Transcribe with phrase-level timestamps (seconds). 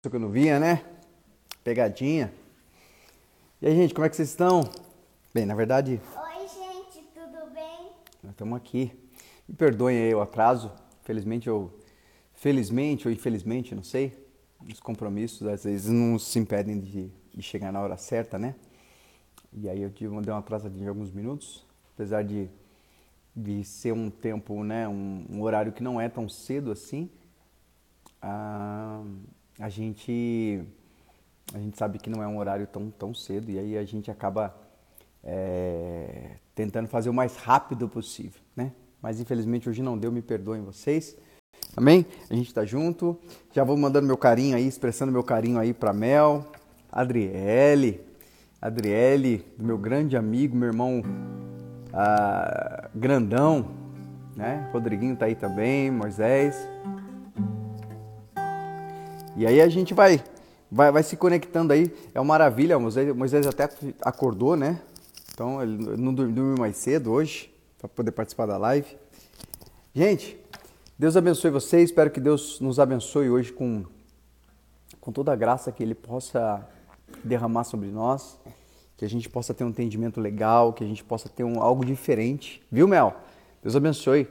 [0.00, 0.84] que eu não via, né?
[1.64, 2.32] Pegadinha.
[3.60, 4.60] E aí, gente, como é que vocês estão?
[5.34, 7.90] Bem, na verdade, Oi, gente, tudo bem?
[8.22, 8.92] nós estamos aqui.
[9.48, 10.70] Me perdoem aí o atraso.
[11.02, 11.76] Felizmente eu.
[12.32, 14.16] Felizmente ou infelizmente, não sei.
[14.72, 18.54] Os compromissos às vezes não se impedem de, de chegar na hora certa, né?
[19.52, 21.66] E aí eu tive, dei uma atrasadinha de alguns minutos.
[21.94, 22.48] Apesar de,
[23.34, 24.86] de ser um tempo, né?
[24.86, 27.10] Um, um horário que não é tão cedo assim.
[28.22, 29.02] Ah,
[29.58, 30.62] a gente
[31.54, 34.10] a gente sabe que não é um horário tão, tão cedo e aí a gente
[34.10, 34.54] acaba
[35.24, 38.72] é, tentando fazer o mais rápido possível, né?
[39.00, 41.16] Mas infelizmente hoje não deu, me perdoem vocês.
[41.76, 42.04] Amém?
[42.28, 43.18] A gente tá junto.
[43.52, 46.44] Já vou mandando meu carinho aí, expressando meu carinho aí pra Mel,
[46.90, 48.00] Adriele,
[48.60, 51.02] Adriele, meu grande amigo, meu irmão
[51.92, 53.70] ah, grandão,
[54.36, 54.68] né?
[54.72, 56.68] Rodriguinho tá aí também, Moisés.
[59.38, 60.20] E aí a gente vai,
[60.68, 61.94] vai, vai se conectando aí.
[62.12, 62.76] É uma maravilha.
[62.76, 63.70] O Moisés, Moisés até
[64.02, 64.80] acordou, né?
[65.32, 67.48] Então ele não dormiu mais cedo hoje
[67.78, 68.98] para poder participar da live.
[69.94, 70.36] Gente,
[70.98, 71.90] Deus abençoe vocês.
[71.90, 73.84] Espero que Deus nos abençoe hoje com,
[75.00, 76.68] com toda a graça que Ele possa
[77.22, 78.40] derramar sobre nós.
[78.96, 81.84] Que a gente possa ter um entendimento legal, que a gente possa ter um, algo
[81.84, 82.60] diferente.
[82.72, 83.14] Viu, Mel?
[83.62, 84.26] Deus abençoe.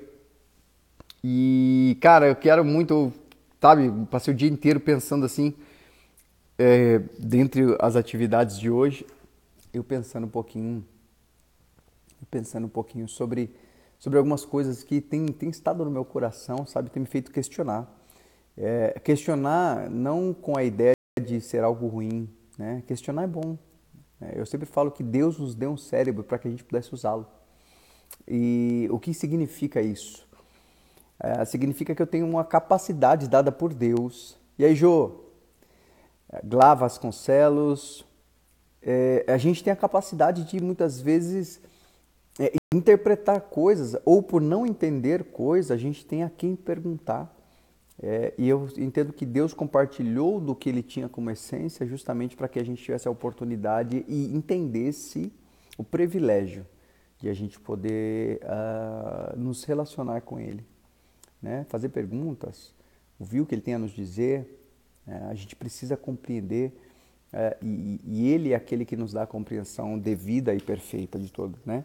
[1.24, 3.14] E, cara, eu quero muito
[3.60, 5.54] sabe, passei o dia inteiro pensando assim,
[6.58, 9.06] é, dentre as atividades de hoje,
[9.74, 10.86] eu pensando um pouquinho,
[12.32, 13.54] pensando um pouquinho sobre,
[14.00, 17.94] sobre algumas coisas que tem, tem estado no meu coração, sabe, tem me feito questionar.
[18.58, 22.84] É, questionar não com a ideia de ser algo ruim, né?
[22.88, 23.56] Questionar é bom.
[24.20, 26.92] É, eu sempre falo que Deus nos deu um cérebro para que a gente pudesse
[26.92, 27.28] usá-lo.
[28.28, 30.27] E o que significa isso?
[31.20, 34.38] É, significa que eu tenho uma capacidade dada por Deus.
[34.58, 35.24] E aí, Jô,
[36.44, 38.06] Glá Vasconcelos,
[38.82, 41.60] é, a gente tem a capacidade de muitas vezes
[42.40, 47.34] é, interpretar coisas, ou por não entender coisas, a gente tem a quem perguntar.
[48.00, 52.48] É, e eu entendo que Deus compartilhou do que ele tinha como essência justamente para
[52.48, 55.34] que a gente tivesse a oportunidade e entendesse
[55.80, 56.64] o privilégio
[57.20, 60.64] de a gente poder uh, nos relacionar com ele
[61.42, 61.66] né?
[61.70, 62.74] fazer perguntas,
[63.20, 64.54] ouvir o que ele tem a nos dizer.
[65.08, 66.74] É, a gente precisa compreender
[67.32, 71.32] é, e, e, ele é aquele que nos dá a compreensão devida e perfeita de
[71.32, 71.84] tudo, né?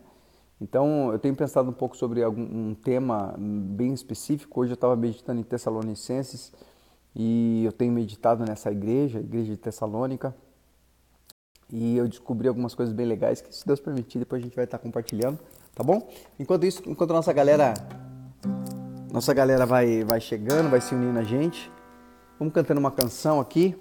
[0.61, 4.61] Então, eu tenho pensado um pouco sobre algum, um tema bem específico.
[4.61, 6.53] Hoje eu estava meditando em Tessalonicenses
[7.17, 10.33] e eu tenho meditado nessa igreja, a igreja de Tessalônica,
[11.69, 14.65] e eu descobri algumas coisas bem legais que, se Deus permitir, depois a gente vai
[14.65, 15.39] estar compartilhando,
[15.75, 16.09] tá bom?
[16.39, 17.75] Enquanto isso, enquanto a nossa galera
[19.13, 21.71] nossa galera vai, vai chegando, vai se unindo a gente.
[22.39, 23.77] Vamos cantando uma canção aqui.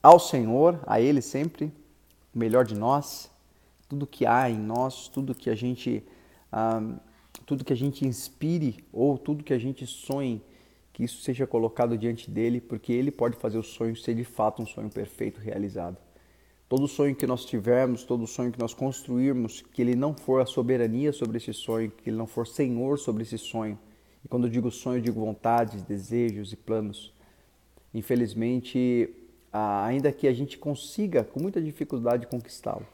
[0.00, 1.72] Ao Senhor, a Ele sempre,
[2.32, 3.28] o melhor de nós.
[3.88, 6.04] Tudo que há em nós, tudo que a gente,
[6.52, 6.80] ah,
[7.44, 10.40] tudo que a gente inspire ou tudo que a gente sonhe,
[10.92, 14.62] que isso seja colocado diante dele, porque ele pode fazer o sonho ser de fato
[14.62, 15.96] um sonho perfeito realizado.
[16.68, 20.46] Todo sonho que nós tivermos, todo sonho que nós construirmos, que ele não for a
[20.46, 23.76] soberania sobre esse sonho, que ele não for senhor sobre esse sonho,
[24.24, 27.12] e quando eu digo sonho, eu digo vontades, desejos e planos.
[27.92, 29.08] Infelizmente,
[29.52, 32.86] ainda que a gente consiga com muita dificuldade conquistá-lo,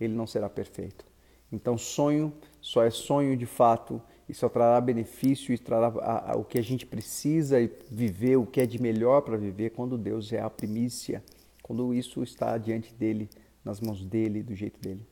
[0.00, 1.04] ele não será perfeito.
[1.52, 6.36] Então, sonho só é sonho de fato e só trará benefício e trará a, a,
[6.36, 7.56] o que a gente precisa
[7.90, 11.22] viver, o que é de melhor para viver quando Deus é a primícia,
[11.62, 13.28] quando isso está diante dele,
[13.64, 15.04] nas mãos dele, do jeito dele,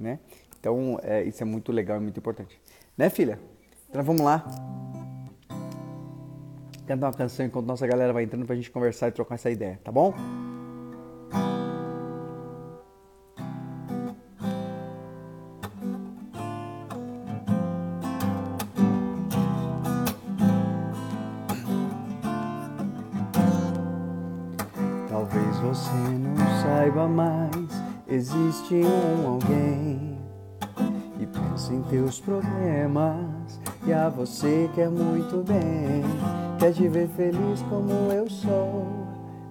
[0.00, 0.18] né?
[0.58, 2.58] Então, é, isso é muito legal e muito importante.
[2.96, 3.38] Né, filha?
[3.92, 4.42] Então, vamos lá
[6.86, 9.78] cantar uma canção enquanto nossa galera vai entrando pra gente conversar e trocar essa ideia,
[9.84, 10.14] tá bom?
[25.06, 27.54] Talvez você não saiba mais,
[28.08, 30.18] existe um alguém
[31.20, 36.02] e pensa em teus problemas e a você quer muito bem
[36.62, 38.86] Quer te ver feliz como eu sou,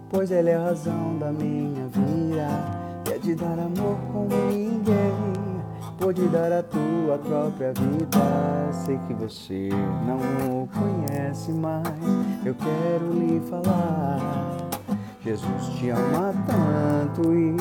[0.10, 2.48] pois ele é a razão da minha vida.
[3.04, 5.14] Quer te dar amor como ninguém
[6.00, 8.72] pode dar a tua própria vida.
[8.86, 9.68] Sei que você
[10.08, 11.86] não o conhece, mas
[12.46, 14.70] eu quero lhe falar.
[15.22, 17.58] Jesus te ama tanto e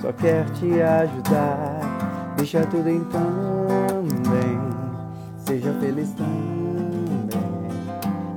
[0.00, 2.34] só quer te ajudar.
[2.36, 3.61] Deixa tudo então
[5.52, 7.28] seja feliz também.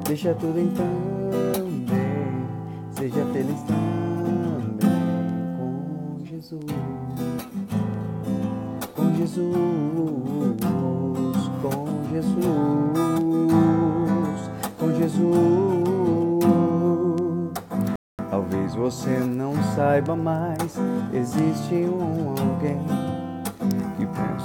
[0.06, 0.86] Deixa tudo então
[1.88, 2.46] bem,
[2.92, 3.86] seja feliz também.
[6.26, 6.66] Jesus,
[8.94, 10.58] com Jesus,
[11.62, 12.44] com Jesus,
[14.78, 15.36] com Jesus.
[18.30, 20.78] Talvez você não saiba mais,
[21.14, 23.05] existe um alguém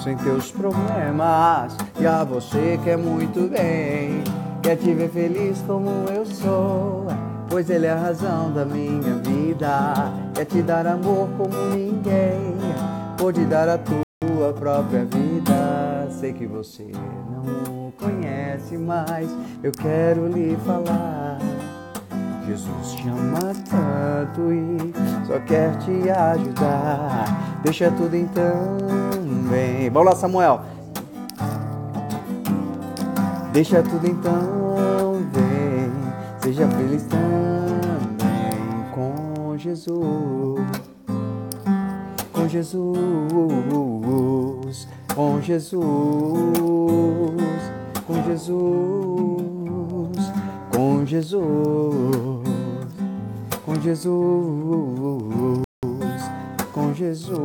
[0.00, 4.23] que pensa em teus problemas e a você quer muito bem,
[4.62, 7.06] quer te ver feliz como eu sou
[7.49, 9.93] pois Ele é a razão da minha vida.
[10.35, 12.56] Quer te dar amor como ninguém
[13.19, 16.08] pode dar a tua própria vida.
[16.11, 19.29] Sei que você não conhece, mas
[19.62, 21.38] eu quero lhe falar.
[22.50, 24.76] Jesus te ama tanto e
[25.25, 27.61] só quer te ajudar.
[27.62, 28.76] Deixa tudo então
[29.49, 29.88] bem.
[29.88, 30.61] Vamos lá, Samuel.
[33.52, 35.93] Deixa tudo então bem.
[36.43, 37.31] Seja feliz também
[38.93, 40.61] com Jesus.
[42.32, 42.88] Com Jesus.
[45.14, 45.81] Com Jesus.
[48.05, 49.41] Com Jesus.
[50.75, 52.39] Com Jesus.
[53.70, 55.62] Com Jesus.
[56.72, 57.38] Com Jesus.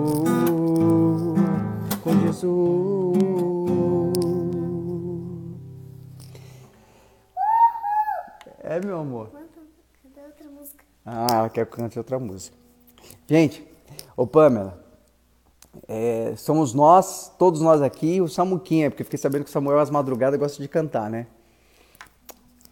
[2.04, 3.16] Com Jesus.
[8.64, 9.30] É, meu amor.
[9.30, 10.84] Cadê outra música?
[11.06, 12.58] Ah, ela quer que cante outra música.
[13.28, 13.64] Gente,
[14.18, 14.84] ô Pamela,
[15.88, 19.92] é, somos nós, todos nós aqui, o Samuquinha, porque fiquei sabendo que o Samuel às
[19.92, 21.28] madrugadas gosta de cantar, né?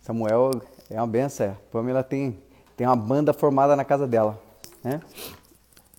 [0.01, 0.59] Samuel
[0.89, 1.51] é uma benção.
[1.51, 2.41] A Pamela tem,
[2.75, 4.41] tem uma banda formada na casa dela,
[4.83, 5.01] né?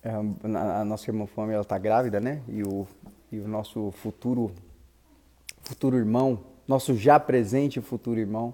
[0.03, 2.41] É, a, a nossa irmã Pamela está grávida, né?
[2.47, 2.87] E o,
[3.31, 4.51] e o nosso futuro,
[5.63, 8.53] futuro irmão, nosso já presente futuro irmão,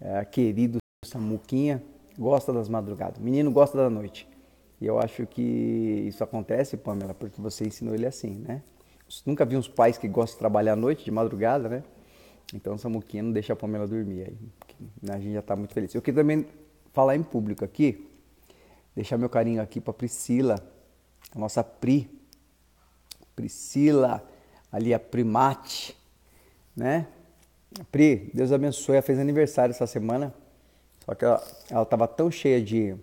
[0.00, 1.82] é, querido Samuquinha,
[2.18, 3.18] gosta das madrugadas.
[3.18, 4.28] O menino gosta da noite.
[4.80, 5.42] E eu acho que
[6.08, 8.62] isso acontece, Pamela, porque você ensinou ele assim, né?
[9.26, 11.84] Nunca vi uns pais que gostam de trabalhar à noite, de madrugada, né?
[12.54, 14.36] Então, Samuquinha não deixa a Pamela dormir aí.
[15.10, 15.94] A gente já está muito feliz.
[15.94, 16.46] Eu queria também
[16.92, 18.08] falar em público aqui,
[18.94, 20.62] deixar meu carinho aqui para Priscila,
[21.34, 22.08] a nossa Pri.
[23.34, 24.22] Priscila,
[24.70, 25.96] ali a Primate,
[26.76, 27.06] né?
[27.90, 30.34] Pri, Deus abençoe, ela fez aniversário essa semana,
[31.06, 31.42] só que ela
[31.82, 32.94] estava tão cheia de,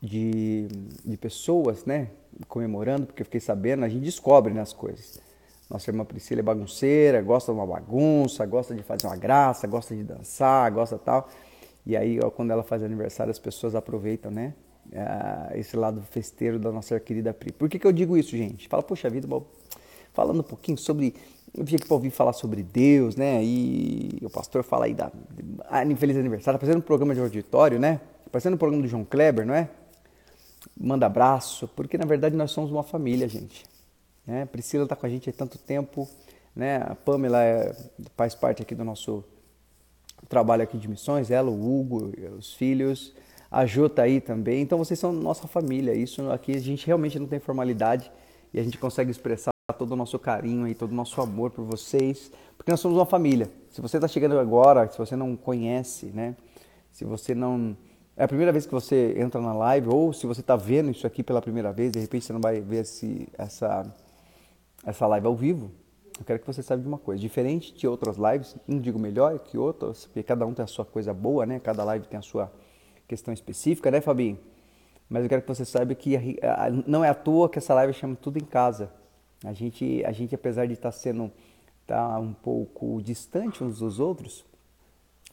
[0.00, 0.66] de,
[1.04, 2.08] de, pessoas, né,
[2.48, 5.20] comemorando, porque eu fiquei sabendo, a gente descobre né, as coisas.
[5.68, 9.94] Nossa irmã Priscila é bagunceira, gosta de uma bagunça, gosta de fazer uma graça, gosta
[9.94, 11.28] de dançar, gosta tal.
[11.90, 14.54] E aí, ó, quando ela faz aniversário, as pessoas aproveitam, né,
[15.56, 17.50] esse lado festeiro da nossa querida Pri.
[17.50, 18.68] Por que, que eu digo isso, gente?
[18.68, 19.26] Fala, poxa vida,
[20.12, 21.14] falando um pouquinho sobre
[21.52, 23.42] eu vim aqui para ouvir falar sobre Deus, né?
[23.42, 25.10] E o pastor fala aí da
[25.98, 28.00] feliz aniversário, tá fazendo um programa de auditório, né?
[28.30, 29.68] Parecendo um programa do João Kleber, não é?
[30.78, 33.64] Manda abraço, porque na verdade nós somos uma família, gente.
[34.24, 34.46] Né?
[34.46, 36.08] Priscila está com a gente há tanto tempo,
[36.54, 36.76] né?
[36.88, 37.74] A Pamela é,
[38.16, 39.24] faz parte aqui do nosso
[40.30, 43.12] trabalho aqui de missões, ela, o Hugo, os filhos,
[43.50, 44.62] a Jô tá aí também.
[44.62, 45.92] Então vocês são nossa família.
[45.92, 48.10] Isso aqui a gente realmente não tem formalidade
[48.54, 51.64] e a gente consegue expressar todo o nosso carinho e todo o nosso amor por
[51.64, 53.50] vocês, porque nós somos uma família.
[53.70, 56.36] Se você está chegando agora, se você não conhece, né?
[56.92, 57.76] Se você não
[58.16, 61.06] é a primeira vez que você entra na live ou se você está vendo isso
[61.06, 63.84] aqui pela primeira vez, de repente você não vai ver esse, essa
[64.84, 65.70] essa live ao vivo.
[66.20, 69.38] Eu quero que você saiba de uma coisa, diferente de outras lives, não digo melhor
[69.38, 71.58] que outras, porque cada um tem a sua coisa boa, né?
[71.58, 72.52] Cada live tem a sua
[73.08, 74.38] questão específica, né, Fabinho?
[75.08, 76.38] Mas eu quero que você saiba que
[76.86, 78.92] não é à toa que essa live chama Tudo em Casa.
[79.42, 81.32] A gente, a gente apesar de estar sendo
[81.86, 84.44] tá um pouco distante uns dos outros,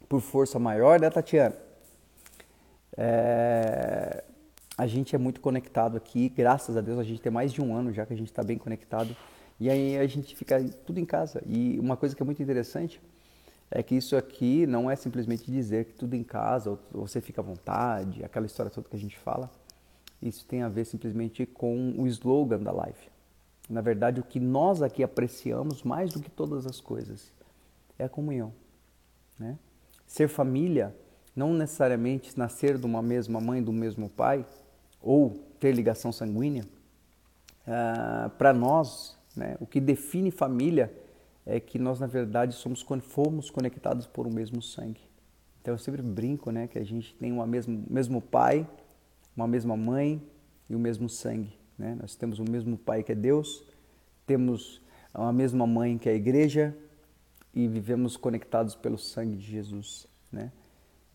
[0.08, 1.54] por força maior, né, Tatiana?
[2.96, 4.24] É,
[4.78, 7.76] a gente é muito conectado aqui, graças a Deus a gente tem mais de um
[7.76, 9.14] ano já que a gente está bem conectado
[9.60, 11.42] e aí a gente fica tudo em casa.
[11.46, 13.02] E uma coisa que é muito interessante
[13.70, 17.42] é que isso aqui não é simplesmente dizer que tudo em casa, ou você fica
[17.42, 19.50] à vontade, aquela história toda que a gente fala.
[20.22, 23.10] Isso tem a ver simplesmente com o slogan da live.
[23.70, 27.32] Na verdade, o que nós aqui apreciamos mais do que todas as coisas
[28.00, 28.54] é a comunhão.
[29.38, 29.58] Né?
[30.06, 30.96] Ser família,
[31.36, 34.46] não necessariamente nascer de uma mesma mãe, do mesmo pai,
[35.02, 36.64] ou ter ligação sanguínea,
[37.68, 40.92] ah, para nós, né, o que define família
[41.46, 45.02] é que nós, na verdade, somos fomos conectados por um mesmo sangue.
[45.62, 48.68] Então eu sempre brinco né, que a gente tem o mesmo, mesmo pai,
[49.36, 50.22] uma mesma mãe
[50.70, 51.58] e o mesmo sangue.
[51.78, 51.96] Né?
[52.00, 53.64] Nós temos o mesmo Pai que é Deus,
[54.26, 54.82] temos
[55.14, 56.76] a mesma mãe que é a igreja
[57.54, 60.08] e vivemos conectados pelo sangue de Jesus.
[60.32, 60.52] Né?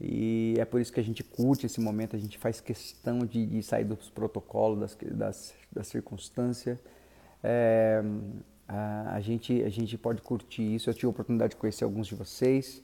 [0.01, 3.45] E é por isso que a gente curte esse momento, a gente faz questão de,
[3.45, 6.79] de sair dos protocolos, das, das, das circunstâncias.
[7.43, 8.03] É,
[8.69, 10.89] a, a, gente, a gente pode curtir isso.
[10.89, 12.83] Eu tive a oportunidade de conhecer alguns de vocês.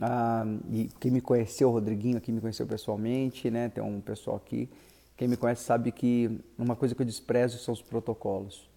[0.00, 3.68] Ah, e quem me conheceu, o Rodriguinho aqui me conheceu pessoalmente, né?
[3.68, 4.68] Tem um pessoal aqui.
[5.16, 8.68] Quem me conhece sabe que uma coisa que eu desprezo são os protocolos.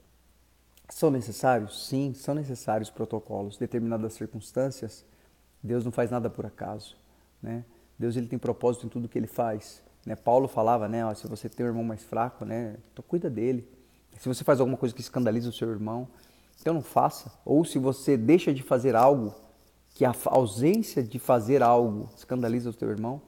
[0.89, 1.87] São necessários?
[1.87, 3.57] Sim, são necessários protocolos.
[3.57, 5.03] Determinadas circunstâncias,
[5.63, 6.95] Deus não faz nada por acaso.
[7.41, 7.63] Né?
[7.97, 9.81] Deus ele tem propósito em tudo que ele faz.
[10.05, 10.15] Né?
[10.15, 13.67] Paulo falava, né, ó, se você tem um irmão mais fraco, né, então cuida dele.
[14.19, 16.07] Se você faz alguma coisa que escandaliza o seu irmão,
[16.59, 17.31] então não faça.
[17.43, 19.33] Ou se você deixa de fazer algo,
[19.93, 23.21] que a ausência de fazer algo escandaliza o seu irmão,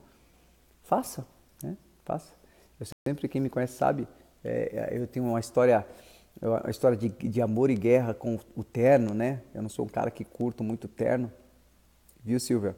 [0.82, 1.26] faça,
[1.62, 1.76] né?
[2.04, 2.32] Faça.
[2.78, 4.06] Eu sempre, quem me conhece sabe,
[4.44, 5.86] é, eu tenho uma história,
[6.40, 9.42] uma história de, de amor e guerra com o terno, né?
[9.54, 11.32] Eu não sou um cara que curto muito terno,
[12.22, 12.76] viu, Silvia?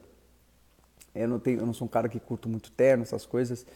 [1.15, 3.67] Eu não, tenho, eu não sou um cara que curto muito terno, essas coisas.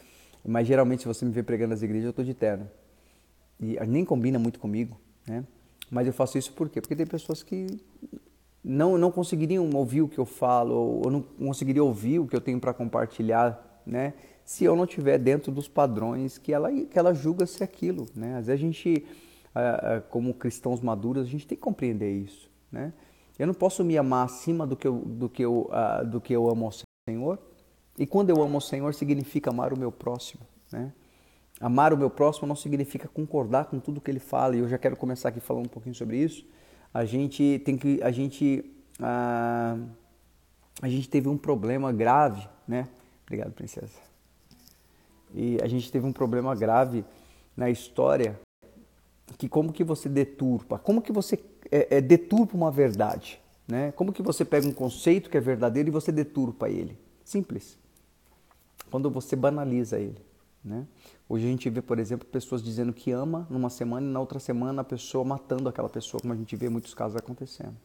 [0.43, 2.69] Mas geralmente, se você me vê pregando nas igrejas, eu estou de terno.
[3.59, 5.43] E nem combina muito comigo, né?
[5.89, 6.81] Mas eu faço isso por quê?
[6.81, 7.67] Porque tem pessoas que
[8.63, 12.41] não, não conseguiriam ouvir o que eu falo, ou não conseguiriam ouvir o que eu
[12.41, 14.13] tenho para compartilhar, né?
[14.43, 18.37] Se eu não estiver dentro dos padrões que ela, que ela julga ser aquilo, né?
[18.37, 19.05] Às vezes a gente,
[20.09, 22.93] como cristãos maduros, a gente tem que compreender isso, né?
[23.37, 25.69] Eu não posso me amar acima do que eu, do que eu,
[26.09, 26.71] do que eu amo ao
[27.09, 27.37] Senhor.
[27.97, 30.41] E quando eu amo o Senhor, significa amar o meu próximo.
[30.71, 30.91] Né?
[31.59, 34.55] Amar o meu próximo não significa concordar com tudo que ele fala.
[34.55, 36.45] E eu já quero começar aqui falando um pouquinho sobre isso.
[36.93, 38.65] A gente tem que, a gente,
[38.99, 39.77] a,
[40.81, 42.87] a gente teve um problema grave, né?
[43.23, 43.93] Obrigado, princesa.
[45.33, 47.03] E a gente teve um problema grave
[47.55, 48.39] na história
[49.37, 51.39] que como que você deturpa, como que você
[51.71, 53.91] é, é, deturpa uma verdade, né?
[53.93, 56.97] Como que você pega um conceito que é verdadeiro e você deturpa ele?
[57.23, 57.77] Simples.
[58.91, 60.23] Quando você banaliza ele.
[60.63, 60.85] Né?
[61.27, 64.39] Hoje a gente vê, por exemplo, pessoas dizendo que ama numa semana e na outra
[64.39, 67.75] semana a pessoa matando aquela pessoa, como a gente vê muitos casos acontecendo.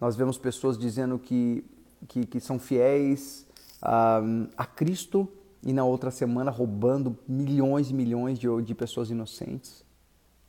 [0.00, 1.64] Nós vemos pessoas dizendo que,
[2.06, 3.46] que, que são fiéis
[3.80, 4.20] a,
[4.56, 5.28] a, Cristo
[5.64, 9.84] e na outra semana roubando milhões e milhões de, de pessoas inocentes.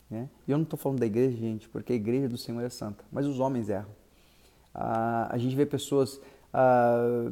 [0.08, 0.30] Né?
[0.48, 3.04] E eu não estou falando da igreja, gente, porque a igreja do Senhor é santa,
[3.12, 3.90] mas os homens erram.
[4.74, 6.22] Ah, a gente vê pessoas
[6.54, 7.32] ah,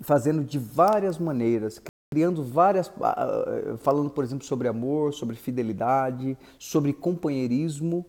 [0.00, 6.92] fazendo de várias maneiras, criando várias, ah, falando, por exemplo, sobre amor, sobre fidelidade, sobre
[6.92, 8.06] companheirismo,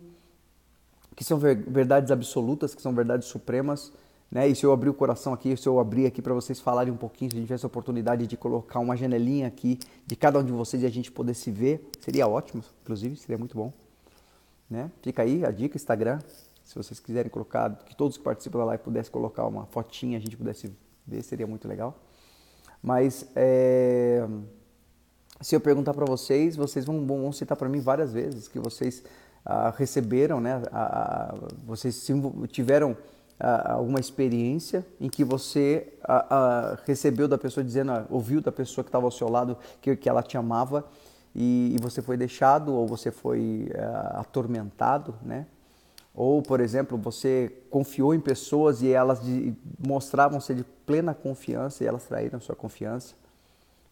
[1.15, 3.91] que são verdades absolutas, que são verdades supremas.
[4.29, 4.47] Né?
[4.47, 6.97] E se eu abrir o coração aqui, se eu abrir aqui para vocês falarem um
[6.97, 10.43] pouquinho, se a gente tivesse a oportunidade de colocar uma janelinha aqui de cada um
[10.43, 13.73] de vocês e a gente poder se ver, seria ótimo, inclusive, seria muito bom.
[14.69, 14.91] Né?
[15.01, 16.19] Fica aí a dica, Instagram,
[16.63, 20.21] se vocês quiserem colocar, que todos que participam da live pudessem colocar uma fotinha, a
[20.21, 20.71] gente pudesse
[21.05, 21.97] ver, seria muito legal.
[22.81, 24.27] Mas é,
[25.41, 29.03] se eu perguntar para vocês, vocês vão, vão citar para mim várias vezes que vocês
[29.45, 32.05] ah, receberam, né, ah, vocês
[32.49, 32.97] tiveram
[33.39, 35.93] ah, alguma experiência em que você
[36.85, 40.23] recebeu da pessoa dizendo, ouviu da pessoa que estava ao seu lado que, que ela
[40.23, 40.85] te amava
[41.35, 43.69] e, e você foi deixado ou você foi
[44.15, 45.45] atormentado, né?
[46.17, 49.21] Ou, por exemplo, você confiou em pessoas e elas
[49.87, 53.13] mostravam ser de plena confiança e elas traíram sua confiança.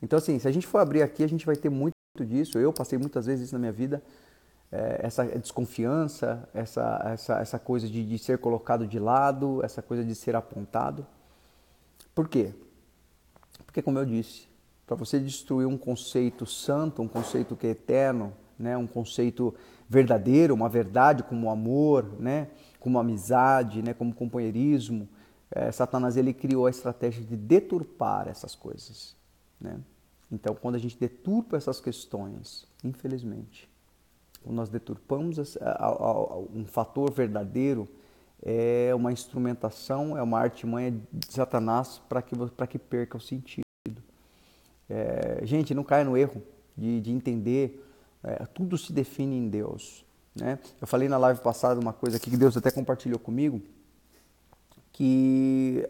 [0.01, 2.57] Então, assim, se a gente for abrir aqui, a gente vai ter muito disso.
[2.57, 4.01] Eu passei muitas vezes isso na minha vida,
[4.71, 10.03] é, essa desconfiança, essa, essa, essa coisa de, de ser colocado de lado, essa coisa
[10.03, 11.05] de ser apontado.
[12.15, 12.55] Por quê?
[13.67, 14.47] Porque, como eu disse,
[14.87, 19.53] para você destruir um conceito santo, um conceito que é eterno, né, um conceito
[19.87, 22.49] verdadeiro, uma verdade como amor, né,
[22.79, 25.07] como amizade, né, como companheirismo.
[25.51, 29.15] É, Satanás ele criou a estratégia de deturpar essas coisas.
[29.59, 29.79] Né?
[30.31, 33.69] Então, quando a gente deturpa essas questões, infelizmente,
[34.43, 35.37] quando nós deturpamos
[36.53, 37.87] um fator verdadeiro,
[38.43, 42.35] é uma instrumentação, é uma artimanha de Satanás para que,
[42.69, 43.65] que perca o sentido.
[44.87, 46.43] É, gente, não caia no erro
[46.77, 47.83] de, de entender
[48.25, 50.05] é, tudo se define em Deus.
[50.35, 50.59] Né?
[50.81, 53.61] Eu falei na live passada uma coisa aqui que Deus até compartilhou comigo,
[54.91, 55.87] que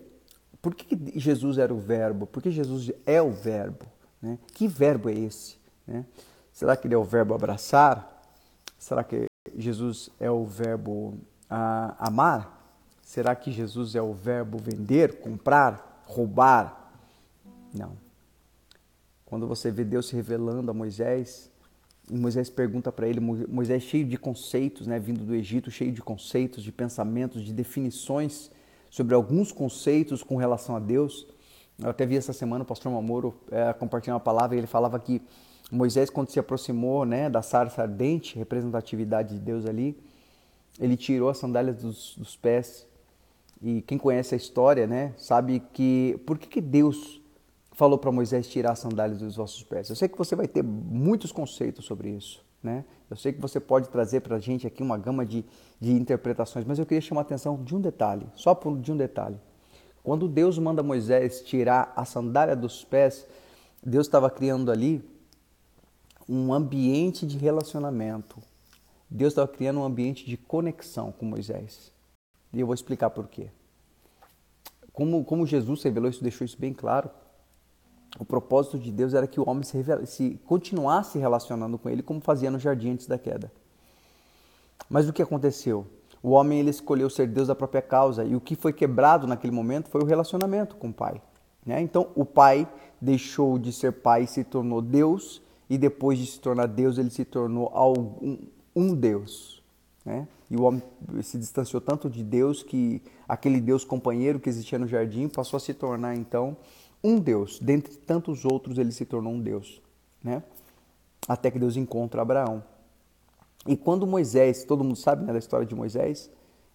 [0.61, 2.25] por que Jesus era o verbo?
[2.25, 3.85] Por que Jesus é o verbo?
[4.21, 4.37] Né?
[4.53, 5.57] Que verbo é esse?
[5.85, 6.05] Né?
[6.51, 8.23] Será que ele é o verbo abraçar?
[8.77, 11.17] Será que Jesus é o verbo
[11.49, 12.51] ah, amar?
[13.01, 16.91] Será que Jesus é o verbo vender, comprar, roubar?
[17.73, 17.95] Não.
[19.23, 21.51] Quando você vê Deus se revelando a Moisés,
[22.11, 26.63] Moisés pergunta para ele, Moisés cheio de conceitos, né, vindo do Egito, cheio de conceitos,
[26.63, 28.51] de pensamentos, de definições
[28.89, 31.27] sobre alguns conceitos com relação a Deus.
[31.79, 34.99] Eu até vi essa semana o pastor Mamoro é, compartilhando uma palavra e ele falava
[34.99, 35.21] que
[35.71, 39.97] Moisés, quando se aproximou né, da sarça ardente, representatividade de Deus ali,
[40.79, 42.87] ele tirou as sandálias dos, dos pés.
[43.61, 46.19] E quem conhece a história né, sabe que.
[46.25, 47.21] Por que, que Deus
[47.75, 49.89] falou para Moisés tirar as sandálias dos vossos pés?
[49.89, 52.43] Eu sei que você vai ter muitos conceitos sobre isso.
[52.63, 52.83] Né?
[53.09, 55.45] Eu sei que você pode trazer para a gente aqui uma gama de,
[55.79, 58.97] de interpretações, mas eu queria chamar a atenção de um detalhe, só por de um
[58.97, 59.39] detalhe.
[60.03, 63.27] Quando Deus manda Moisés tirar a sandália dos pés,
[63.83, 65.03] Deus estava criando ali
[66.27, 68.41] um ambiente de relacionamento.
[69.09, 71.91] Deus estava criando um ambiente de conexão com Moisés.
[72.51, 73.49] E eu vou explicar por quê.
[74.91, 77.09] Como, como Jesus revelou isso, deixou isso bem claro,
[78.19, 82.21] o propósito de Deus era que o homem se, se continuasse relacionando com ele como
[82.21, 83.51] fazia no jardim antes da queda.
[84.89, 85.85] Mas o que aconteceu?
[86.23, 89.53] O homem ele escolheu ser Deus da própria causa e o que foi quebrado naquele
[89.53, 91.21] momento foi o relacionamento com o pai.
[91.65, 91.81] Né?
[91.81, 92.67] Então o pai
[93.01, 97.09] deixou de ser pai e se tornou Deus e depois de se tornar Deus ele
[97.09, 97.71] se tornou
[98.21, 98.37] um,
[98.75, 99.61] um Deus.
[100.05, 100.27] Né?
[100.49, 100.81] E o homem
[101.23, 105.59] se distanciou tanto de Deus que aquele Deus companheiro que existia no jardim passou a
[105.59, 106.55] se tornar então
[107.05, 107.59] um Deus.
[107.59, 109.81] Dentre tantos outros, ele se tornou um Deus.
[110.23, 110.41] Né?
[111.27, 112.63] Até que Deus encontra Abraão.
[113.67, 116.29] E quando Moisés, todo mundo sabe né, da história de Moisés,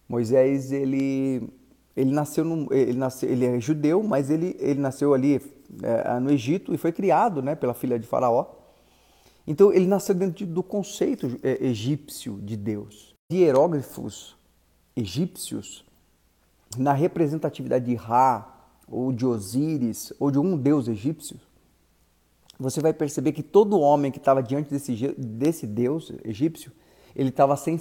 [0.07, 1.49] Moisés ele,
[1.95, 5.41] ele nasceu, ele nasceu, ele é judeu, mas ele, ele nasceu ali
[5.81, 8.45] é, no Egito e foi criado né, pela filha de Faraó.
[9.47, 13.15] Então ele nasceu dentro do conceito é, egípcio de Deus.
[13.29, 14.35] De hieróglifos
[14.95, 15.85] egípcios,
[16.77, 18.50] na representatividade de Ra,
[18.91, 21.39] ou de Osíris, ou de um deus egípcio,
[22.59, 26.71] você vai perceber que todo homem que estava diante desse, desse deus egípcio,
[27.15, 27.79] ele estava sem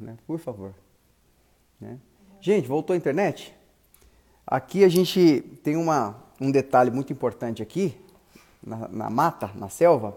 [0.00, 0.16] né?
[0.26, 0.74] Por favor.
[1.80, 1.98] Né?
[2.40, 3.54] Gente, voltou a internet?
[4.46, 8.00] Aqui a gente tem uma, um detalhe muito importante aqui,
[8.62, 10.16] na, na mata, na selva.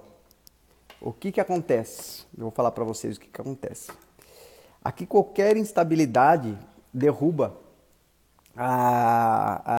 [1.02, 2.26] O que que acontece?
[2.38, 3.92] Eu vou falar para vocês o que que acontece.
[4.84, 6.58] Aqui qualquer instabilidade
[6.94, 7.58] derruba
[8.56, 9.79] a, a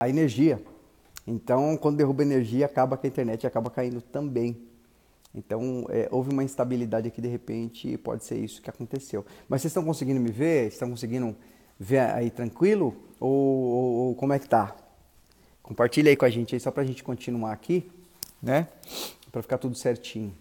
[0.00, 0.60] a energia.
[1.26, 4.56] Então, quando derruba energia, acaba que a internet acaba caindo também.
[5.34, 9.24] Então, é, houve uma instabilidade aqui de repente, pode ser isso que aconteceu.
[9.48, 10.68] Mas vocês estão conseguindo me ver?
[10.68, 11.36] Estão conseguindo
[11.78, 12.96] ver aí tranquilo?
[13.20, 14.74] Ou, ou, ou como é que tá?
[15.62, 17.88] Compartilha aí com a gente aí, só pra gente continuar aqui,
[18.42, 18.66] né?
[19.30, 20.34] Pra ficar tudo certinho.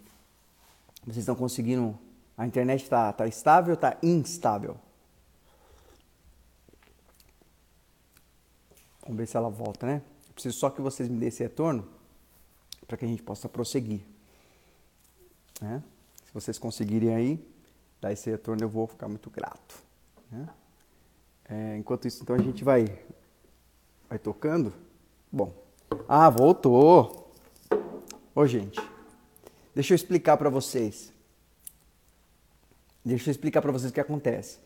[1.04, 1.98] Vocês estão conseguindo...
[2.36, 4.78] A internet está tá estável ou está instável?
[9.10, 10.04] Vamos ver se ela volta, né?
[10.28, 11.84] Eu preciso só que vocês me dêem esse retorno
[12.86, 14.02] para que a gente possa prosseguir.
[15.60, 15.82] Né?
[16.24, 17.48] Se vocês conseguirem aí
[18.00, 19.82] dar esse retorno, eu vou ficar muito grato.
[20.32, 20.48] Né?
[21.45, 22.86] É, enquanto isso, então a gente vai,
[24.08, 24.72] vai tocando.
[25.32, 25.56] Bom,
[26.08, 27.34] ah, voltou.
[28.36, 28.80] Ô, gente,
[29.74, 31.12] deixa eu explicar para vocês.
[33.04, 34.60] Deixa eu explicar para vocês o que acontece.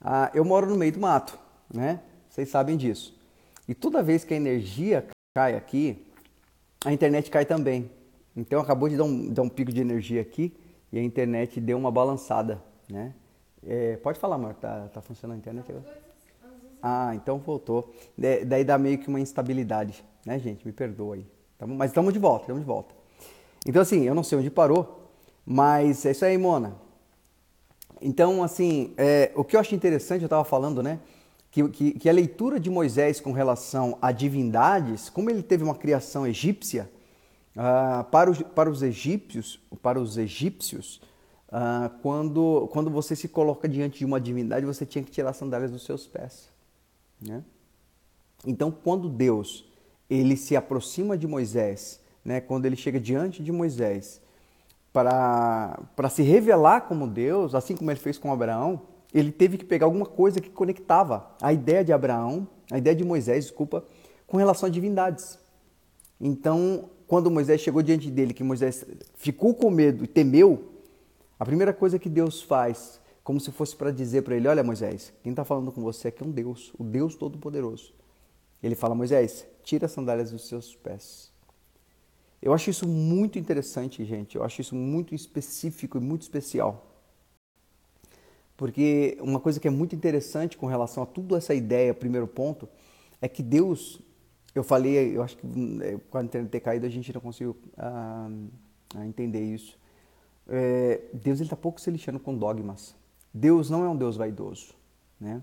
[0.00, 1.38] Ah, eu moro no meio do mato,
[1.72, 2.02] né?
[2.28, 3.16] Vocês sabem disso.
[3.68, 6.04] E toda vez que a energia cai aqui,
[6.84, 7.90] a internet cai também.
[8.34, 10.54] Então acabou de dar um, dar um pico de energia aqui
[10.92, 13.12] e a internet deu uma balançada, né?
[13.66, 15.84] É, pode falar, amor, tá, tá funcionando a internet agora?
[16.82, 17.92] Ah, então voltou.
[18.16, 20.64] De, daí dá meio que uma instabilidade, né, gente?
[20.64, 21.26] Me perdoa aí.
[21.58, 22.94] Tamo, mas estamos de volta, estamos de volta.
[23.66, 25.10] Então, assim, eu não sei onde parou,
[25.44, 26.76] mas é isso aí, Mona.
[28.00, 31.00] Então, assim, é, o que eu acho interessante, eu estava falando, né?
[31.50, 35.74] Que, que, que, a leitura de Moisés com relação a divindades, como ele teve uma
[35.74, 36.90] criação egípcia,
[37.56, 41.00] uh, para, os, para os egípcios, para os egípcios
[41.48, 45.36] uh, quando, quando você se coloca diante de uma divindade, você tinha que tirar as
[45.36, 46.50] sandálias dos seus pés.
[47.20, 47.42] Né?
[48.46, 49.64] Então, quando Deus
[50.08, 54.20] ele se aproxima de Moisés, né, quando ele chega diante de Moisés
[54.92, 59.86] para se revelar como Deus, assim como ele fez com Abraão, ele teve que pegar
[59.86, 63.84] alguma coisa que conectava a ideia de Abraão, a ideia de Moisés, desculpa,
[64.26, 65.38] com relação a divindades.
[66.20, 68.84] Então, quando Moisés chegou diante dele, que Moisés
[69.16, 70.72] ficou com medo e temeu,
[71.38, 75.12] a primeira coisa que Deus faz, como se fosse para dizer para ele: Olha, Moisés,
[75.22, 77.94] quem está falando com você aqui é um Deus, o Deus Todo-Poderoso.
[78.62, 81.32] Ele fala: Moisés, tira as sandálias dos seus pés.
[82.40, 84.36] Eu acho isso muito interessante, gente.
[84.36, 86.87] Eu acho isso muito específico e muito especial.
[88.58, 92.68] Porque uma coisa que é muito interessante com relação a tudo essa ideia, primeiro ponto,
[93.22, 94.00] é que Deus,
[94.52, 95.46] eu falei, eu acho que
[95.80, 98.28] é, com a internet ter caído a gente não conseguiu ah,
[99.06, 99.78] entender isso.
[100.48, 102.96] É, Deus está pouco se lixando com dogmas.
[103.32, 104.74] Deus não é um Deus vaidoso.
[105.20, 105.40] Né?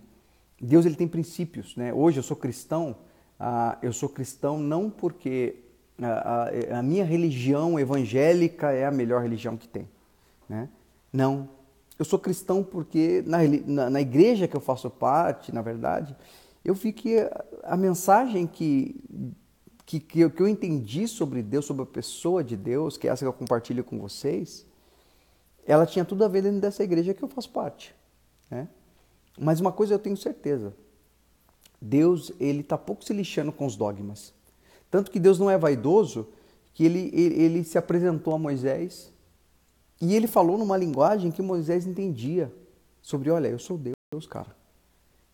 [0.60, 1.74] Deus ele tem princípios.
[1.78, 1.94] Né?
[1.94, 2.98] Hoje eu sou cristão,
[3.40, 5.64] ah, eu sou cristão não porque
[6.02, 9.88] a, a, a, minha religião evangélica é a melhor religião que tem.
[10.50, 10.68] Né?
[11.14, 11.55] Não.
[11.98, 16.16] Eu sou cristão porque na, na, na, igreja que eu faço parte, na verdade,
[16.64, 19.02] eu vi que a, a mensagem que,
[19.86, 23.12] que, que, eu, que eu entendi sobre Deus, sobre a pessoa de Deus, que é
[23.12, 24.66] essa que eu compartilho com vocês,
[25.66, 27.96] ela tinha tudo a ver dentro dessa igreja que eu faço parte.
[28.52, 28.68] Né?
[29.40, 30.74] Mas uma coisa eu tenho certeza,
[31.82, 34.34] Deus ele está pouco se lixando com os dogmas.
[34.92, 36.28] Tanto que Deus não é vaidoso,
[36.74, 39.12] que ele, ele, ele se apresentou a Moisés
[40.02, 42.54] e ele falou numa linguagem que Moisés entendia
[43.02, 44.56] sobre, olha, eu sou Deus, cara.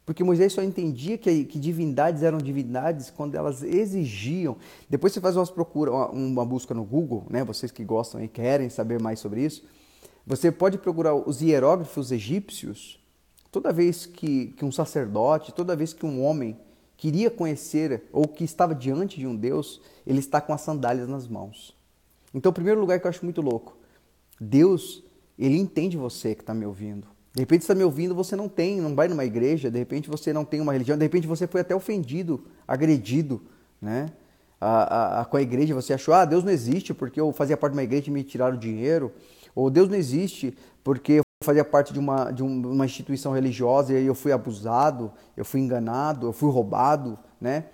[0.05, 4.57] Porque Moisés só entendia que, que divindades eram divindades quando elas exigiam.
[4.89, 7.43] Depois você faz uma procura, uma busca no Google, né?
[7.43, 9.63] Vocês que gostam e querem saber mais sobre isso,
[10.25, 12.99] você pode procurar os hieróglifos egípcios.
[13.51, 16.57] Toda vez que, que um sacerdote, toda vez que um homem
[16.97, 21.27] queria conhecer ou que estava diante de um Deus, ele está com as sandálias nas
[21.27, 21.75] mãos.
[22.33, 23.75] Então, o primeiro lugar que eu acho muito louco,
[24.43, 25.03] Deus,
[25.37, 27.07] ele entende você que está me ouvindo.
[27.31, 30.33] De repente está me ouvindo, você não tem, não vai numa igreja, de repente você
[30.33, 33.39] não tem uma religião, de repente você foi até ofendido, agredido,
[33.79, 34.07] né?
[34.59, 37.55] A, a, a, com a igreja, você achou, ah, Deus não existe porque eu fazia
[37.55, 39.11] parte de uma igreja e me tiraram dinheiro,
[39.55, 44.05] ou Deus não existe porque eu fazia parte de uma, de uma instituição religiosa e
[44.05, 47.65] eu fui abusado, eu fui enganado, eu fui roubado, né?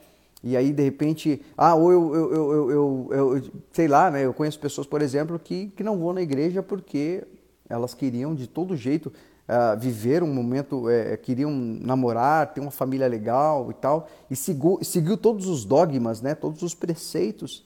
[0.44, 4.26] E aí, de repente, ah, ou eu, eu, eu, eu, sei lá, né?
[4.26, 7.24] Eu conheço pessoas, por exemplo, que, que não vão na igreja porque
[7.68, 9.12] elas queriam de todo jeito
[9.48, 14.80] uh, viver um momento, é, queriam namorar, ter uma família legal e tal, e seguiu,
[14.84, 16.36] seguiu todos os dogmas, né?
[16.36, 17.66] Todos os preceitos.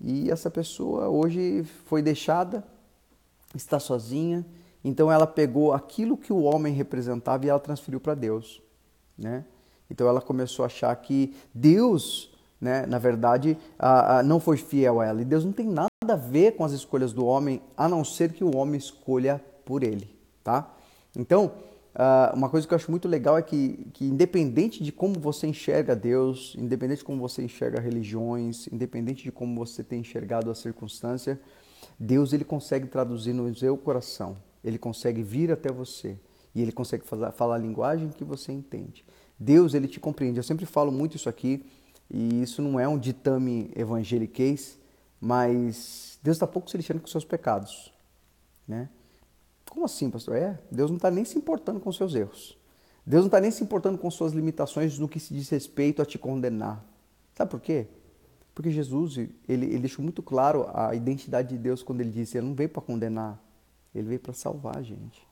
[0.00, 2.64] E essa pessoa hoje foi deixada,
[3.54, 4.46] está sozinha,
[4.84, 8.62] então ela pegou aquilo que o homem representava e ela transferiu para Deus,
[9.16, 9.44] né?
[9.90, 13.56] Então ela começou a achar que Deus, né, na verdade,
[14.24, 15.22] não foi fiel a ela.
[15.22, 18.32] E Deus não tem nada a ver com as escolhas do homem, a não ser
[18.32, 20.08] que o homem escolha por ele,
[20.42, 20.74] tá?
[21.16, 21.52] Então,
[22.32, 25.96] uma coisa que eu acho muito legal é que, que, independente de como você enxerga
[25.96, 31.40] Deus, independente de como você enxerga religiões, independente de como você tem enxergado a circunstância,
[31.98, 36.16] Deus ele consegue traduzir no seu coração, ele consegue vir até você
[36.54, 39.04] e ele consegue falar a linguagem que você entende.
[39.38, 40.38] Deus ele te compreende.
[40.38, 41.64] Eu sempre falo muito isso aqui
[42.10, 44.78] e isso não é um ditame evangeliquez,
[45.20, 47.92] mas Deus está pouco se lixando com seus pecados,
[48.66, 48.88] né?
[49.68, 50.36] Como assim, pastor?
[50.36, 52.56] É, Deus não está nem se importando com seus erros.
[53.04, 56.06] Deus não está nem se importando com suas limitações no que se diz respeito a
[56.06, 56.84] te condenar.
[57.34, 57.86] Sabe por quê?
[58.54, 62.48] Porque Jesus, ele, ele deixou muito claro a identidade de Deus quando ele disse, ele
[62.48, 63.40] não veio para condenar,
[63.94, 65.26] ele veio para salvar a gente.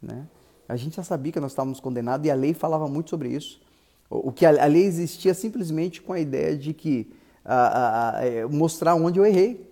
[0.00, 0.26] Né?
[0.68, 3.60] A gente já sabia que nós estávamos condenados e a lei falava muito sobre isso.
[4.08, 7.10] O que a, lei existia simplesmente com a ideia de que
[7.44, 9.70] a, a, a, é, mostrar onde eu errei.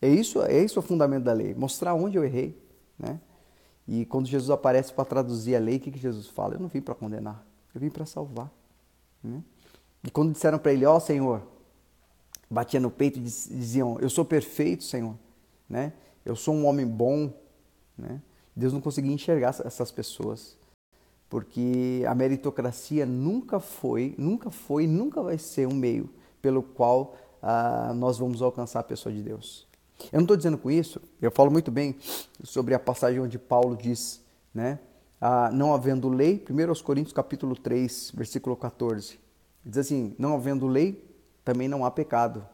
[0.00, 2.56] É isso, é isso o fundamento da lei, mostrar onde eu errei,
[2.98, 3.20] né?
[3.86, 6.54] E quando Jesus aparece para traduzir a lei, o que, que Jesus fala?
[6.54, 8.50] Eu não vim para condenar, eu vim para salvar.
[9.22, 9.42] Né?
[10.04, 11.42] E quando disseram para ele, ó oh, Senhor,
[12.48, 15.14] batia no peito e diziam: Eu sou perfeito, Senhor,
[15.68, 15.92] né?
[16.24, 17.32] Eu sou um homem bom,
[17.98, 18.20] né?
[18.54, 20.56] Deus não conseguia enxergar essas pessoas,
[21.28, 26.10] porque a meritocracia nunca foi, nunca foi, nunca vai ser um meio
[26.42, 29.66] pelo qual ah, nós vamos alcançar a pessoa de Deus.
[30.12, 31.96] Eu não estou dizendo com isso, eu falo muito bem
[32.42, 34.78] sobre a passagem onde Paulo diz, né?
[35.20, 39.20] Ah, não havendo lei, 1 Coríntios capítulo 3, versículo 14,
[39.64, 41.04] diz assim, não havendo lei,
[41.44, 42.46] também não há pecado.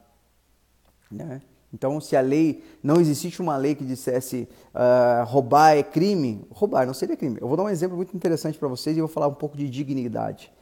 [1.11, 1.41] Né?
[1.73, 6.87] Então, se a lei, não existe uma lei que dissesse uh, roubar é crime, roubar
[6.87, 7.39] não seria crime.
[7.41, 9.69] Eu vou dar um exemplo muito interessante para vocês e vou falar um pouco de
[9.69, 10.53] dignidade.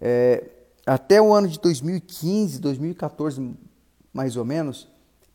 [0.00, 0.44] É,
[0.84, 3.54] até o ano de 2015, 2014,
[4.12, 4.88] mais ou menos,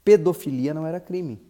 [0.03, 1.41] pedofilia não era crime.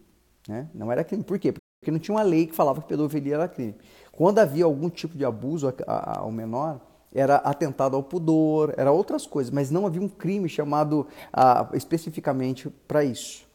[0.47, 0.69] Né?
[0.73, 1.23] Não era crime.
[1.23, 1.51] Por quê?
[1.51, 3.75] Porque não tinha uma lei que falava que pedofilia era crime.
[4.11, 6.79] Quando havia algum tipo de abuso ao menor,
[7.13, 12.69] era atentado ao pudor, era outras coisas, mas não havia um crime chamado ah, especificamente
[12.87, 13.47] para isso.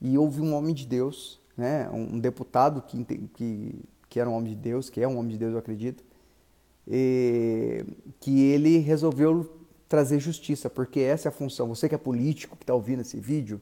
[0.00, 4.54] E houve um homem de Deus, né, um deputado que, que, que era um homem
[4.54, 6.02] de Deus, que é um homem de Deus, eu acredito,
[6.88, 7.84] e,
[8.18, 11.68] que ele resolveu trazer justiça, porque essa é a função.
[11.68, 13.60] Você que é político, que está ouvindo esse vídeo,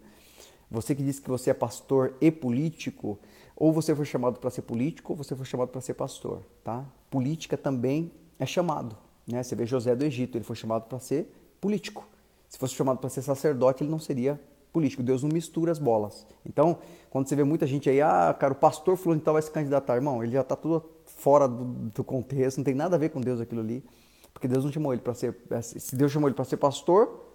[0.70, 3.18] você que diz que você é pastor e político,
[3.56, 6.84] ou você foi chamado para ser político, ou você foi chamado para ser pastor, tá?
[7.10, 8.96] Política também é chamado.
[9.28, 9.42] Né?
[9.42, 12.08] Você vê José do Egito, ele foi chamado para ser político.
[12.48, 14.40] Se fosse chamado para ser sacerdote, ele não seria
[14.72, 15.02] político.
[15.02, 16.26] Deus não mistura as bolas.
[16.46, 16.78] Então,
[17.10, 19.96] quando você vê muita gente aí, ah, cara, o pastor fulano tal vai se candidatar,
[19.96, 23.20] irmão, ele já está tudo fora do, do, contexto, não tem nada a ver com
[23.20, 23.84] Deus aquilo ali,
[24.32, 27.26] porque Deus não chamou ele para ser, se Deus chamou ele para ser pastor,